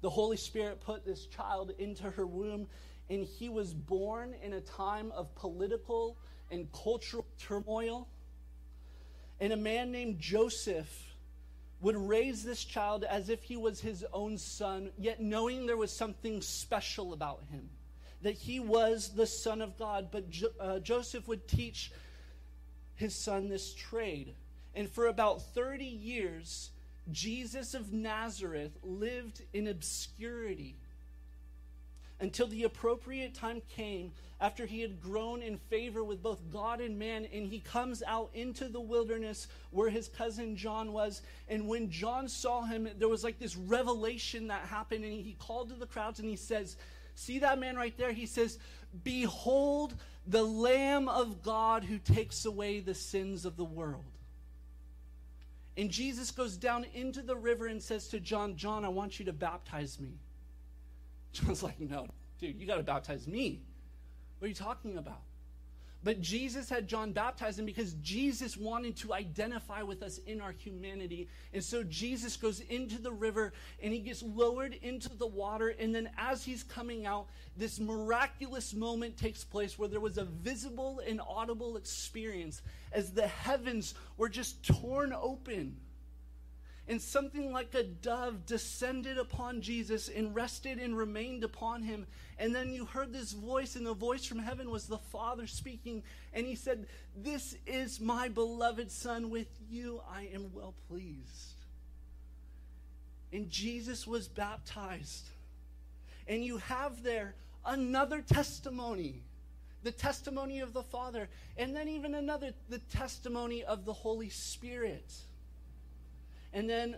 The 0.02 0.10
Holy 0.10 0.38
Spirit 0.38 0.82
put 0.82 1.06
this 1.06 1.26
child 1.28 1.72
into 1.80 2.10
her 2.10 2.28
womb, 2.28 2.68
and 3.10 3.24
he 3.24 3.50
was 3.50 3.74
born 3.74 4.36
in 4.44 4.54
a 4.54 4.62
time 4.62 5.12
of 5.14 5.34
political 5.36 6.18
and 6.52 6.68
cultural 6.72 7.26
turmoil. 7.40 8.08
And 9.40 9.54
a 9.54 9.58
man 9.58 9.92
named 9.92 10.20
Joseph 10.20 11.13
would 11.84 11.98
raise 11.98 12.44
this 12.44 12.64
child 12.64 13.04
as 13.04 13.28
if 13.30 13.44
he 13.44 13.58
was 13.58 13.82
his 13.82 14.06
own 14.14 14.38
son, 14.38 14.90
yet 14.98 15.22
knowing 15.22 15.66
there 15.66 15.78
was 15.78 15.92
something 15.92 16.42
special 16.42 17.12
about 17.12 17.44
him, 17.52 17.70
that 18.22 18.36
he 18.36 18.60
was 18.62 19.10
the 19.10 19.28
Son 19.28 19.62
of 19.62 19.78
God. 19.78 20.08
But 20.10 20.30
jo- 20.30 20.48
uh, 20.60 20.80
Joseph 20.80 21.28
would 21.28 21.46
teach 21.46 21.92
his 22.96 23.14
son 23.14 23.50
this 23.50 23.74
trade. 23.74 24.34
And 24.74 24.90
for 24.90 25.08
about 25.08 25.54
30 25.54 25.84
years, 25.84 26.72
Jesus 27.12 27.74
of 27.74 27.92
Nazareth 27.92 28.78
lived 28.82 29.42
in 29.52 29.68
obscurity 29.68 30.78
until 32.24 32.48
the 32.48 32.64
appropriate 32.64 33.34
time 33.34 33.62
came 33.76 34.14
after 34.40 34.66
he 34.66 34.80
had 34.80 35.02
grown 35.02 35.42
in 35.42 35.58
favor 35.58 36.06
with 36.06 36.24
both 36.24 36.40
God 36.50 36.80
and 36.80 36.98
man, 36.98 37.28
and 37.34 37.46
he 37.46 37.60
comes 37.60 38.02
out 38.08 38.30
into 38.34 38.70
the 38.70 38.80
wilderness 38.80 39.50
where 39.72 39.90
his 39.90 40.08
cousin 40.08 40.56
John 40.56 40.94
was. 40.94 41.22
And 41.50 41.68
when 41.68 41.90
John 41.90 42.30
saw 42.30 42.64
him, 42.64 42.88
there 42.98 43.10
was 43.10 43.26
like 43.26 43.40
this 43.40 43.58
revelation 43.58 44.48
that 44.48 44.62
happened, 44.62 45.04
and 45.04 45.14
he 45.14 45.36
called 45.38 45.68
to 45.70 45.76
the 45.76 45.86
crowds 45.86 46.20
and 46.20 46.30
he 46.30 46.38
says, 46.38 46.78
See 47.16 47.40
that 47.40 47.60
man 47.60 47.76
right 47.76 47.96
there? 47.98 48.14
He 48.14 48.26
says, 48.26 48.58
Behold 49.04 49.94
the 50.26 50.44
Lamb 50.44 51.10
of 51.10 51.44
God 51.44 51.84
who 51.84 51.98
takes 51.98 52.46
away 52.46 52.80
the 52.80 52.96
sins 52.96 53.44
of 53.44 53.58
the 53.58 53.66
world. 53.66 54.06
And 55.76 55.90
Jesus 55.90 56.32
goes 56.32 56.56
down 56.56 56.86
into 56.94 57.22
the 57.22 57.36
river 57.36 57.68
and 57.68 57.84
says 57.84 58.08
to 58.10 58.20
John, 58.22 58.56
John, 58.56 58.86
I 58.86 58.90
want 58.90 59.20
you 59.20 59.26
to 59.26 59.34
baptize 59.34 60.00
me. 60.00 60.20
John's 61.46 61.64
like, 61.64 61.80
no, 61.80 62.08
dude, 62.40 62.60
you 62.60 62.68
got 62.68 62.78
to 62.78 62.84
baptize 62.84 63.28
me. 63.28 63.62
What 64.40 64.46
are 64.46 64.50
you 64.50 64.56
talking 64.56 64.98
about? 64.98 65.22
But 66.04 66.20
Jesus 66.20 66.70
had 66.70 66.86
John 66.86 67.14
baptize 67.14 67.58
him 67.58 67.66
because 67.66 67.94
Jesus 67.96 68.58
wanted 68.58 68.98
to 68.98 69.14
identify 69.14 69.84
with 69.84 70.04
us 70.04 70.18
in 70.18 70.42
our 70.42 70.52
humanity. 70.52 71.30
And 71.54 71.64
so 71.64 71.82
Jesus 71.84 72.36
goes 72.36 72.60
into 72.60 73.02
the 73.02 73.12
river 73.12 73.54
and 73.82 73.94
he 73.94 74.00
gets 74.00 74.22
lowered 74.22 74.78
into 74.82 75.08
the 75.16 75.26
water. 75.26 75.74
And 75.80 75.96
then 75.96 76.10
as 76.18 76.44
he's 76.44 76.62
coming 76.62 77.06
out, 77.06 77.28
this 77.56 77.80
miraculous 77.80 78.74
moment 78.74 79.16
takes 79.16 79.46
place 79.46 79.80
where 79.80 79.88
there 79.88 80.02
was 80.02 80.18
a 80.18 80.26
visible 80.26 81.02
and 81.08 81.22
audible 81.22 81.78
experience 81.78 82.62
as 82.92 83.14
the 83.14 83.28
heavens 83.28 83.96
were 84.18 84.30
just 84.30 84.62
torn 84.62 85.14
open 85.14 85.78
and 86.88 87.02
something 87.02 87.52
like 87.52 87.74
a 87.76 87.84
dove 87.84 88.46
descended 88.46 89.18
upon 89.18 89.62
Jesus 89.62 90.10
and 90.10 90.36
rested 90.36 90.80
and 90.80 90.98
remained 90.98 91.44
upon 91.44 91.84
him. 91.84 92.06
And 92.38 92.54
then 92.54 92.74
you 92.74 92.86
heard 92.86 93.14
this 93.14 93.32
voice, 93.32 93.76
and 93.76 93.86
the 93.86 93.94
voice 93.94 94.26
from 94.26 94.40
heaven 94.40 94.70
was 94.70 94.88
the 94.88 94.98
Father 94.98 95.48
speaking. 95.48 96.04
And 96.34 96.46
he 96.46 96.56
said, 96.56 96.88
This 97.16 97.56
is 97.66 98.02
my 98.02 98.28
beloved 98.28 98.92
Son. 98.92 99.30
With 99.30 99.48
you 99.70 100.02
I 100.12 100.30
am 100.34 100.52
well 100.54 100.74
pleased. 100.90 101.54
And 103.32 103.50
Jesus 103.50 104.06
was 104.06 104.28
baptized. 104.28 105.30
And 106.28 106.44
you 106.44 106.58
have 106.58 107.02
there 107.02 107.36
another 107.66 108.22
testimony 108.22 109.24
the 109.84 109.92
testimony 109.92 110.62
of 110.62 110.74
the 110.74 110.82
Father, 110.82 111.28
and 111.58 111.76
then 111.76 111.88
even 111.90 112.16
another, 112.16 112.54
the 112.70 112.80
testimony 112.80 113.64
of 113.64 113.86
the 113.86 113.94
Holy 113.94 114.30
Spirit. 114.30 115.14
And 116.54 116.70
then, 116.70 116.96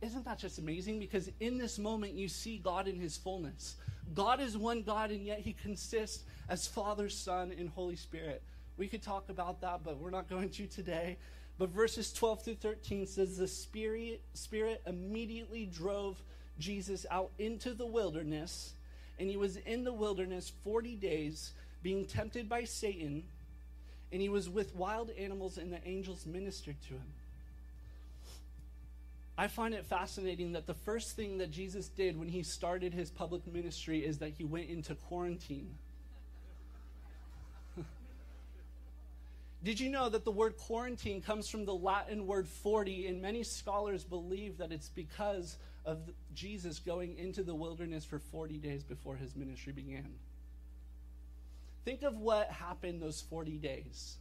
isn't 0.00 0.24
that 0.24 0.38
just 0.38 0.58
amazing? 0.58 0.98
Because 0.98 1.30
in 1.40 1.58
this 1.58 1.78
moment, 1.78 2.14
you 2.14 2.28
see 2.28 2.58
God 2.58 2.86
in 2.86 2.98
his 2.98 3.16
fullness. 3.16 3.76
God 4.14 4.40
is 4.40 4.56
one 4.56 4.82
God, 4.82 5.10
and 5.10 5.24
yet 5.24 5.40
he 5.40 5.52
consists 5.52 6.24
as 6.48 6.66
Father, 6.66 7.08
Son, 7.08 7.52
and 7.58 7.68
Holy 7.68 7.96
Spirit. 7.96 8.42
We 8.76 8.86
could 8.86 9.02
talk 9.02 9.28
about 9.28 9.60
that, 9.62 9.80
but 9.82 9.98
we're 9.98 10.10
not 10.10 10.28
going 10.28 10.50
to 10.50 10.66
today. 10.66 11.16
But 11.58 11.70
verses 11.70 12.12
12 12.12 12.42
through 12.42 12.54
13 12.56 13.06
says 13.06 13.36
the 13.36 13.48
Spirit, 13.48 14.22
Spirit 14.34 14.82
immediately 14.86 15.66
drove 15.66 16.22
Jesus 16.58 17.06
out 17.10 17.30
into 17.38 17.74
the 17.74 17.86
wilderness, 17.86 18.74
and 19.18 19.28
he 19.28 19.36
was 19.36 19.56
in 19.56 19.82
the 19.82 19.92
wilderness 19.92 20.52
40 20.64 20.94
days, 20.96 21.52
being 21.82 22.04
tempted 22.04 22.48
by 22.48 22.64
Satan, 22.64 23.24
and 24.12 24.20
he 24.20 24.28
was 24.28 24.48
with 24.48 24.74
wild 24.74 25.10
animals, 25.18 25.58
and 25.58 25.72
the 25.72 25.86
angels 25.86 26.26
ministered 26.26 26.80
to 26.82 26.94
him. 26.94 27.12
I 29.38 29.48
find 29.48 29.74
it 29.74 29.84
fascinating 29.84 30.52
that 30.52 30.66
the 30.66 30.74
first 30.74 31.14
thing 31.14 31.38
that 31.38 31.50
Jesus 31.50 31.88
did 31.88 32.18
when 32.18 32.28
he 32.28 32.42
started 32.42 32.94
his 32.94 33.10
public 33.10 33.46
ministry 33.46 34.04
is 34.04 34.18
that 34.18 34.30
he 34.30 34.44
went 34.44 34.70
into 34.70 34.94
quarantine. 34.94 35.74
Did 39.62 39.78
you 39.78 39.90
know 39.90 40.08
that 40.08 40.24
the 40.24 40.30
word 40.30 40.56
quarantine 40.56 41.20
comes 41.20 41.50
from 41.50 41.66
the 41.66 41.74
Latin 41.74 42.26
word 42.26 42.48
40, 42.48 43.08
and 43.08 43.20
many 43.20 43.42
scholars 43.42 44.04
believe 44.04 44.56
that 44.56 44.72
it's 44.72 44.88
because 44.88 45.58
of 45.84 45.98
Jesus 46.34 46.78
going 46.78 47.18
into 47.18 47.42
the 47.42 47.54
wilderness 47.54 48.06
for 48.06 48.18
40 48.18 48.56
days 48.56 48.84
before 48.84 49.16
his 49.16 49.36
ministry 49.36 49.74
began? 49.74 50.14
Think 51.84 52.02
of 52.02 52.16
what 52.16 52.50
happened 52.50 53.02
those 53.02 53.20
40 53.20 53.58
days. 53.58 54.16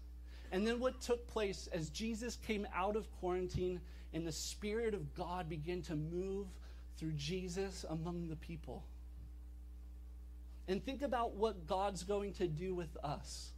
And 0.51 0.67
then 0.67 0.79
what 0.79 1.01
took 1.01 1.25
place 1.27 1.67
as 1.73 1.89
Jesus 1.89 2.35
came 2.35 2.67
out 2.75 2.95
of 2.97 3.09
quarantine 3.19 3.79
and 4.15 4.25
the 4.25 4.31
Spirit 4.31 4.95
of 4.95 5.13
God 5.13 5.47
began 5.49 5.83
to 5.83 5.95
move 5.95 6.47
through 6.97 7.11
Jesus 7.11 7.85
among 7.89 8.29
the 8.29 8.37
people. 8.37 8.83
and 10.67 10.83
think 10.83 11.01
about 11.01 11.35
what 11.35 11.67
God's 11.67 12.03
going 12.03 12.33
to 12.33 12.47
do 12.47 12.73
with 12.73 12.97
us. 13.03 13.51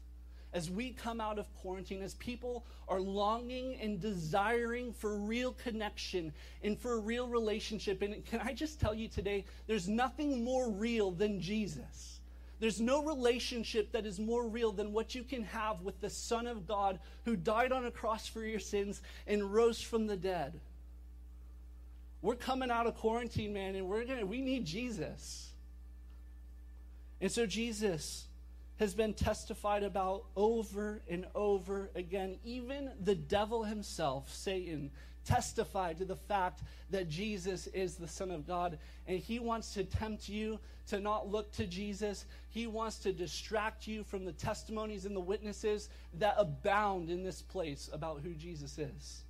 As 0.53 0.69
we 0.71 0.91
come 0.91 1.21
out 1.21 1.39
of 1.39 1.53
quarantine, 1.55 2.01
as 2.01 2.15
people 2.15 2.65
are 2.87 2.99
longing 2.99 3.79
and 3.81 3.99
desiring 3.99 4.93
for 4.93 5.17
real 5.17 5.53
connection 5.53 6.33
and 6.63 6.79
for 6.79 6.93
a 6.93 6.99
real 6.99 7.27
relationship. 7.27 8.01
And 8.01 8.25
can 8.25 8.41
I 8.41 8.53
just 8.53 8.79
tell 8.79 8.93
you 8.93 9.07
today, 9.07 9.45
there's 9.67 9.87
nothing 9.87 10.43
more 10.43 10.69
real 10.69 11.11
than 11.11 11.39
Jesus. 11.39 12.19
There's 12.59 12.81
no 12.81 13.03
relationship 13.03 13.91
that 13.91 14.05
is 14.05 14.19
more 14.19 14.47
real 14.47 14.71
than 14.71 14.91
what 14.91 15.13
you 15.13 15.23
can 15.23 15.43
have 15.43 15.81
with 15.81 16.01
the 16.01 16.09
Son 16.09 16.47
of 16.47 16.67
God 16.67 16.99
who 17.25 17.35
died 17.35 17.71
on 17.71 17.85
a 17.85 17.91
cross 17.91 18.27
for 18.27 18.43
your 18.43 18.59
sins 18.59 19.01
and 19.27 19.53
rose 19.53 19.81
from 19.81 20.07
the 20.07 20.17
dead. 20.17 20.59
We're 22.21 22.35
coming 22.35 22.71
out 22.71 22.87
of 22.87 22.95
quarantine, 22.95 23.53
man, 23.53 23.75
and 23.75 23.87
we're 23.87 24.05
gonna 24.05 24.25
we 24.25 24.41
need 24.41 24.65
Jesus. 24.65 25.51
And 27.21 27.31
so 27.31 27.45
Jesus 27.45 28.25
has 28.79 28.93
been 28.93 29.13
testified 29.13 29.83
about 29.83 30.25
over 30.35 31.01
and 31.09 31.25
over 31.33 31.89
again. 31.95 32.37
Even 32.43 32.91
the 33.03 33.15
devil 33.15 33.63
himself, 33.63 34.33
Satan, 34.33 34.91
testified 35.27 35.97
to 35.97 36.05
the 36.05 36.15
fact 36.15 36.61
that 36.89 37.09
Jesus 37.09 37.67
is 37.67 37.95
the 37.95 38.07
Son 38.07 38.31
of 38.31 38.47
God. 38.47 38.79
And 39.07 39.19
he 39.19 39.39
wants 39.39 39.73
to 39.73 39.83
tempt 39.83 40.29
you 40.29 40.59
to 40.87 40.99
not 40.99 41.29
look 41.29 41.51
to 41.53 41.67
Jesus. 41.67 42.25
He 42.49 42.65
wants 42.65 42.97
to 42.99 43.11
distract 43.11 43.87
you 43.87 44.03
from 44.03 44.25
the 44.25 44.31
testimonies 44.31 45.05
and 45.05 45.15
the 45.15 45.21
witnesses 45.21 45.89
that 46.15 46.35
abound 46.37 47.09
in 47.09 47.23
this 47.23 47.41
place 47.41 47.89
about 47.91 48.21
who 48.23 48.33
Jesus 48.33 48.77
is. 48.77 49.23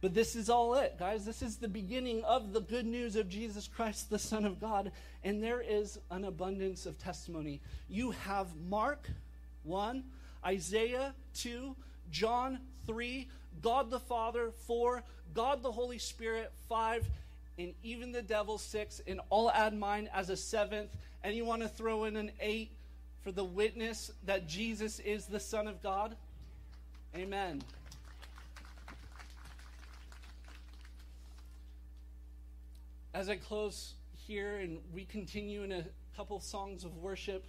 But 0.00 0.14
this 0.14 0.34
is 0.34 0.50
all 0.50 0.74
it, 0.74 0.96
guys. 0.98 1.24
This 1.24 1.42
is 1.42 1.56
the 1.56 1.68
beginning 1.68 2.24
of 2.24 2.52
the 2.52 2.60
good 2.60 2.86
news 2.86 3.14
of 3.14 3.28
Jesus 3.28 3.68
Christ, 3.68 4.10
the 4.10 4.18
Son 4.18 4.44
of 4.44 4.60
God. 4.60 4.90
And 5.22 5.40
there 5.40 5.60
is 5.60 5.98
an 6.10 6.24
abundance 6.24 6.86
of 6.86 6.98
testimony. 6.98 7.60
You 7.88 8.10
have 8.10 8.48
Mark 8.68 9.08
1, 9.62 10.02
Isaiah 10.44 11.14
2, 11.34 11.76
John 12.12 12.60
3, 12.86 13.28
God 13.60 13.90
the 13.90 13.98
Father 13.98 14.52
4, 14.66 15.02
God 15.34 15.62
the 15.62 15.72
Holy 15.72 15.98
Spirit 15.98 16.52
5, 16.68 17.04
and 17.58 17.74
even 17.82 18.12
the 18.12 18.22
devil 18.22 18.58
6. 18.58 19.02
And 19.08 19.20
I'll 19.32 19.50
add 19.50 19.76
mine 19.76 20.08
as 20.14 20.30
a 20.30 20.36
seventh. 20.36 20.90
And 21.24 21.34
you 21.34 21.44
want 21.44 21.62
to 21.62 21.68
throw 21.68 22.04
in 22.04 22.16
an 22.16 22.30
8 22.40 22.70
for 23.22 23.32
the 23.32 23.44
witness 23.44 24.12
that 24.26 24.48
Jesus 24.48 25.00
is 25.00 25.26
the 25.26 25.40
Son 25.40 25.66
of 25.66 25.82
God? 25.82 26.14
Amen. 27.16 27.62
as 33.14 33.28
I 33.28 33.36
close 33.36 33.94
here 34.26 34.56
and 34.56 34.78
we 34.94 35.04
continue 35.04 35.62
in 35.62 35.72
a 35.72 35.84
couple 36.16 36.40
songs 36.40 36.84
of 36.84 36.96
worship, 36.96 37.44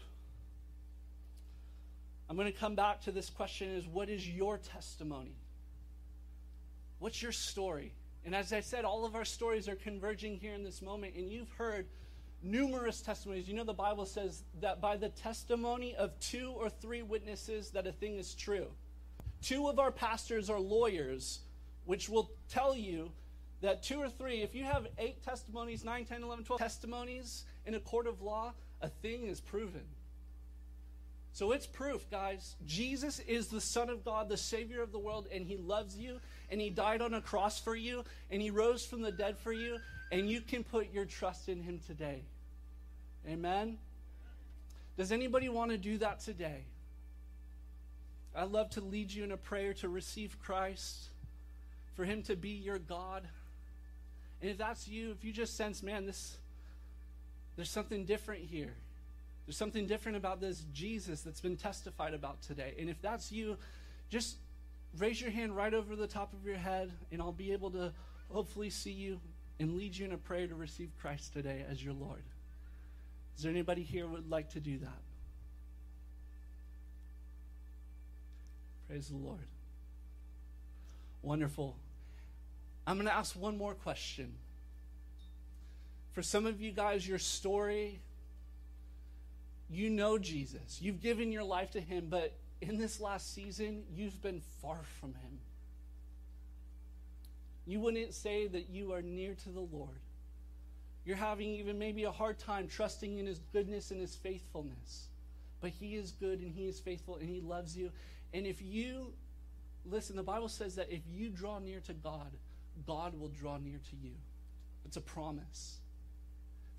I'm 2.29 2.36
going 2.36 2.51
to 2.51 2.57
come 2.57 2.75
back 2.75 3.01
to 3.01 3.12
this 3.12 3.29
question 3.29 3.69
is 3.69 3.88
what 3.88 4.09
is 4.09 4.27
your 4.27 4.57
testimony? 4.57 5.36
What's 6.99 7.21
your 7.21 7.31
story? 7.31 7.93
And 8.25 8.33
as 8.33 8.53
I 8.53 8.62
said, 8.62 8.86
all 8.86 9.05
of 9.05 9.15
our 9.15 9.25
stories 9.25 9.67
are 9.67 9.75
converging 9.75 10.38
here 10.38 10.53
in 10.53 10.63
this 10.63 10.81
moment, 10.81 11.15
and 11.15 11.29
you've 11.29 11.51
heard 11.51 11.88
numerous 12.41 13.01
testimonies. 13.01 13.47
You 13.47 13.55
know, 13.55 13.63
the 13.63 13.73
Bible 13.73 14.05
says 14.05 14.43
that 14.62 14.79
by 14.79 14.95
the 14.95 15.09
testimony 15.09 15.95
of 15.95 16.17
two 16.19 16.53
or 16.55 16.69
three 16.69 17.01
witnesses, 17.01 17.71
that 17.71 17.88
a 17.88 17.91
thing 17.91 18.17
is 18.17 18.33
true. 18.33 18.67
Two 19.41 19.67
of 19.67 19.79
our 19.79 19.91
pastors 19.91 20.49
are 20.49 20.59
lawyers, 20.59 21.41
which 21.86 22.07
will 22.07 22.31
tell 22.49 22.75
you 22.75 23.12
that 23.62 23.83
two 23.83 23.99
or 23.99 24.09
three, 24.09 24.41
if 24.41 24.55
you 24.55 24.63
have 24.63 24.88
eight 24.97 25.23
testimonies, 25.23 25.83
9, 25.83 26.05
10, 26.05 26.23
11, 26.23 26.45
12 26.45 26.59
testimonies 26.59 27.43
in 27.65 27.75
a 27.75 27.79
court 27.79 28.07
of 28.07 28.21
law, 28.21 28.53
a 28.81 28.89
thing 28.89 29.27
is 29.27 29.41
proven. 29.41 29.83
So 31.34 31.52
it's 31.52 31.65
proof, 31.65 32.08
guys. 32.12 32.56
Jesus 32.67 33.17
is 33.19 33.48
the 33.48 33.60
Son 33.60 33.89
of 33.89 34.06
God, 34.06 34.30
the 34.30 34.38
Savior 34.38 34.84
of 34.84 34.91
the 34.91 35.00
world, 35.00 35.28
and 35.34 35.48
He 35.48 35.58
loves 35.58 35.98
you, 35.98 36.19
and 36.52 36.62
He 36.62 36.69
died 36.69 37.02
on 37.02 37.15
a 37.15 37.22
cross 37.22 37.60
for 37.60 37.76
you, 37.76 38.04
and 38.30 38.39
He 38.39 38.52
rose 38.52 38.86
from 38.86 39.02
the 39.02 39.12
dead 39.12 39.39
for 39.39 39.52
you, 39.52 39.80
and 40.12 40.30
you 40.30 40.41
can 40.41 40.63
put 40.63 40.93
your 40.93 41.06
trust 41.06 41.50
in 41.50 41.60
Him 41.60 41.80
today. 41.88 42.22
Amen? 43.28 43.80
Does 44.96 45.12
anybody 45.12 45.50
want 45.50 45.72
to 45.72 45.78
do 45.78 45.98
that 45.98 46.19
today? 46.19 46.65
I'd 48.36 48.50
love 48.50 48.69
to 48.72 48.82
lead 48.82 49.12
you 49.12 49.24
in 49.24 49.32
a 49.32 49.38
prayer 49.38 49.74
to 49.76 49.89
receive 49.89 50.38
Christ, 50.39 51.10
for 51.96 52.06
Him 52.06 52.22
to 52.24 52.36
be 52.36 52.50
your 52.50 52.78
God. 52.78 53.28
And 54.39 54.52
if 54.52 54.60
that's 54.60 54.88
you, 54.88 55.10
if 55.10 55.24
you 55.24 55.32
just 55.32 55.58
sense, 55.58 55.82
man, 55.82 56.06
this 56.06 56.38
there's 57.56 57.72
something 57.72 58.06
different 58.06 58.43
here. 58.43 58.76
There's 59.45 59.58
something 59.58 59.88
different 59.88 60.17
about 60.17 60.39
this 60.39 60.65
Jesus 60.73 61.21
that's 61.21 61.41
been 61.41 61.58
testified 61.58 62.13
about 62.13 62.41
today. 62.41 62.75
And 62.79 62.89
if 62.89 63.01
that's 63.01 63.32
you, 63.32 63.58
just 64.10 64.38
raise 64.97 65.19
your 65.19 65.32
hand 65.32 65.56
right 65.56 65.73
over 65.73 65.95
the 65.95 66.08
top 66.08 66.34
of 66.34 66.45
your 66.45 66.56
head, 66.56 66.91
and 67.12 67.21
I'll 67.21 67.32
be 67.32 67.51
able 67.51 67.71
to 67.71 67.91
hopefully 68.29 68.69
see 68.69 68.91
you 68.91 69.19
and 69.60 69.75
lead 69.75 69.95
you 69.95 70.06
in 70.06 70.13
a 70.13 70.17
prayer 70.17 70.47
to 70.47 70.56
receive 70.56 70.91
Christ 70.99 71.34
today 71.34 71.65
as 71.69 71.84
your 71.84 71.93
Lord. 71.93 72.23
Is 73.36 73.43
there 73.43 73.51
anybody 73.51 73.84
here 73.84 74.08
would 74.08 74.29
like 74.29 74.51
to 74.51 74.60
do 74.60 74.77
that? 74.79 75.01
Praise 78.88 79.10
the 79.10 79.17
Lord. 79.17 79.47
Wonderful. 81.21 81.75
I'm 82.86 82.97
going 82.97 83.08
to 83.08 83.13
ask 83.13 83.36
one 83.36 83.58
more 83.58 83.73
question. 83.73 84.34
For 86.12 86.21
some 86.21 86.45
of 86.45 86.62
you 86.62 86.71
guys, 86.71 87.08
your 87.08 87.17
story, 87.17 87.99
you 89.73 89.89
know 89.89 90.17
Jesus. 90.17 90.79
You've 90.81 91.01
given 91.01 91.31
your 91.31 91.43
life 91.43 91.71
to 91.71 91.81
him, 91.81 92.07
but 92.09 92.33
in 92.62 92.77
this 92.77 92.99
last 92.99 93.33
season, 93.33 93.83
you've 93.93 94.21
been 94.21 94.41
far 94.62 94.79
from 94.99 95.09
him. 95.09 95.39
You 97.65 97.79
wouldn't 97.79 98.13
say 98.13 98.47
that 98.47 98.69
you 98.69 98.93
are 98.93 99.01
near 99.01 99.36
to 99.36 99.49
the 99.49 99.62
Lord. 99.62 99.99
You're 101.05 101.17
having 101.17 101.49
even 101.55 101.77
maybe 101.77 102.03
a 102.03 102.12
hard 102.12 102.39
time 102.39 102.67
trusting 102.67 103.17
in 103.17 103.25
his 103.25 103.39
goodness 103.51 103.91
and 103.91 103.99
his 103.99 104.15
faithfulness. 104.15 105.07
But 105.62 105.71
he 105.71 105.95
is 105.95 106.12
good 106.12 106.39
and 106.39 106.51
he 106.51 106.67
is 106.67 106.79
faithful 106.79 107.15
and 107.15 107.29
he 107.29 107.41
loves 107.41 107.75
you. 107.75 107.91
And 108.33 108.45
if 108.45 108.62
you, 108.62 109.13
listen, 109.86 110.15
the 110.15 110.23
Bible 110.23 110.49
says 110.49 110.75
that 110.75 110.91
if 110.91 111.01
you 111.09 111.29
draw 111.29 111.59
near 111.59 111.79
to 111.81 111.93
God, 111.93 112.31
God 112.86 113.19
will 113.19 113.29
draw 113.29 113.57
near 113.57 113.79
to 113.89 113.95
you. 113.95 114.12
It's 114.86 114.97
a 114.97 115.01
promise. 115.01 115.79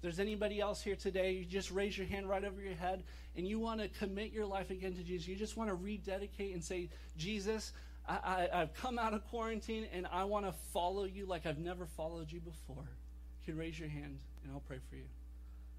There's 0.05 0.21
anybody 0.21 0.61
else 0.61 0.83
here 0.83 0.97
today, 0.97 1.33
you 1.33 1.47
just 1.47 1.71
raise 1.71 1.97
your 1.97 2.07
hand 2.07 2.29
right 2.29 2.45
over 2.45 2.61
your 2.61 2.75
head 2.75 3.05
and 3.39 3.49
you 3.49 3.59
want 3.59 3.81
to 3.81 3.89
commit 3.89 4.33
your 4.33 4.45
life 4.45 4.69
again 4.71 4.93
to 4.97 5.03
Jesus. 5.03 5.27
You 5.27 5.35
just 5.35 5.57
want 5.57 5.71
to 5.71 5.75
rededicate 5.75 6.53
and 6.53 6.63
say, 6.63 6.91
Jesus, 7.17 7.73
I, 8.07 8.51
I, 8.53 8.59
have 8.59 8.75
come 8.75 8.99
out 8.99 9.15
of 9.15 9.27
quarantine 9.31 9.87
and 9.95 10.07
I 10.13 10.25
want 10.25 10.45
to 10.45 10.53
follow 10.75 11.05
you 11.05 11.25
like 11.25 11.47
I've 11.47 11.57
never 11.57 11.87
followed 11.87 12.31
you 12.31 12.41
before. 12.41 12.85
You 12.85 13.53
can 13.53 13.57
raise 13.57 13.81
your 13.81 13.89
hand 13.89 14.19
and 14.43 14.53
I'll 14.53 14.61
pray 14.61 14.77
for 14.91 14.97
you. 14.97 15.05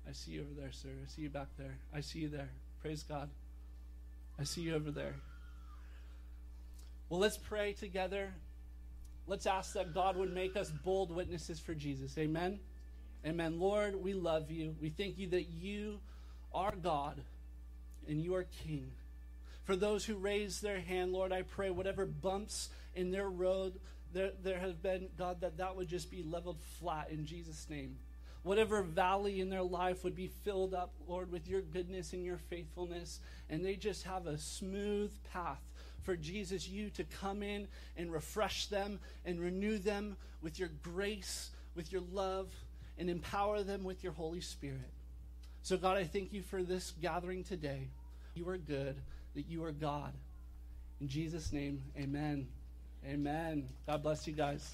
I 0.10 0.12
see 0.12 0.32
you 0.32 0.42
over 0.42 0.60
there, 0.60 0.72
sir. 0.72 0.90
I 0.90 1.08
see 1.08 1.22
you 1.22 1.30
back 1.30 1.50
there. 1.60 1.78
I 1.94 2.02
see 2.02 2.18
you 2.18 2.30
there. 2.30 2.50
Praise 2.82 3.04
God. 3.04 3.30
I 4.40 4.44
see 4.44 4.62
you 4.62 4.74
over 4.74 4.90
there. 4.90 5.14
Well, 7.10 7.20
let's 7.20 7.38
pray 7.38 7.74
together. 7.74 8.34
Let's 9.28 9.46
ask 9.46 9.74
that 9.74 9.94
God 9.94 10.18
would 10.18 10.34
make 10.34 10.56
us 10.56 10.72
bold 10.84 11.12
witnesses 11.12 11.60
for 11.60 11.76
Jesus. 11.76 12.18
Amen. 12.18 12.60
Amen. 13.26 13.60
Lord, 13.60 13.96
we 13.96 14.14
love 14.14 14.52
you. 14.52 14.76
We 14.80 14.90
thank 14.90 15.18
you 15.18 15.28
that 15.30 15.50
you 15.50 16.00
are 16.54 16.74
God 16.76 17.20
and 18.08 18.24
you 18.24 18.36
are 18.36 18.46
King. 18.64 18.92
For 19.64 19.76
those 19.76 20.06
who 20.06 20.16
raise 20.16 20.62
their 20.62 20.80
hand, 20.80 21.12
Lord, 21.12 21.32
I 21.32 21.42
pray 21.42 21.72
whatever 21.72 22.06
bumps 22.06 22.70
in 22.94 23.10
their 23.10 23.28
road 23.28 23.80
there, 24.14 24.32
there 24.44 24.60
have 24.60 24.82
been, 24.82 25.08
God, 25.18 25.42
that 25.42 25.58
that 25.58 25.76
would 25.76 25.88
just 25.88 26.12
be 26.12 26.24
leveled 26.24 26.60
flat 26.80 27.10
in 27.10 27.26
Jesus' 27.26 27.68
name. 27.70 27.98
Whatever 28.44 28.84
valley 28.84 29.42
in 29.42 29.50
their 29.50 29.64
life 29.64 30.04
would 30.04 30.16
be 30.16 30.28
filled 30.28 30.76
up, 30.76 30.92
Lord, 31.08 31.32
with 31.32 31.48
your 31.48 31.62
goodness 31.62 32.14
and 32.14 32.24
your 32.24 32.38
faithfulness, 32.38 33.20
and 33.50 33.66
they 33.66 33.76
just 33.76 34.04
have 34.04 34.28
a 34.28 34.38
smooth 34.38 35.12
path 35.34 35.62
for 36.04 36.16
Jesus, 36.16 36.70
you 36.70 36.92
to 36.92 37.04
come 37.04 37.42
in 37.42 37.68
and 37.98 38.14
refresh 38.14 38.68
them 38.68 39.00
and 39.26 39.40
renew 39.40 39.80
them 39.80 40.16
with 40.44 40.60
your 40.60 40.70
grace, 40.84 41.50
with 41.74 41.92
your 41.92 42.04
love, 42.14 42.48
and 42.97 43.10
empower 43.10 43.63
them 43.63 43.84
with 43.84 44.03
your 44.03 44.13
Holy 44.13 44.41
Spirit. 44.41 44.91
So, 45.63 45.77
God, 45.77 45.97
I 45.97 46.03
thank 46.03 46.31
you 46.31 46.41
for 46.41 46.63
this 46.63 46.93
gathering 47.01 47.43
today. 47.43 47.88
You 48.36 48.47
are 48.49 48.58
good, 48.58 48.95
that 49.36 49.47
you 49.47 49.63
are 49.63 49.71
God. 49.71 50.13
In 51.01 51.08
Jesus' 51.08 51.51
name, 51.51 51.81
amen. 51.97 52.47
Amen. 53.08 53.67
God 53.88 54.03
bless 54.03 54.27
you 54.27 54.34
guys. 54.34 54.73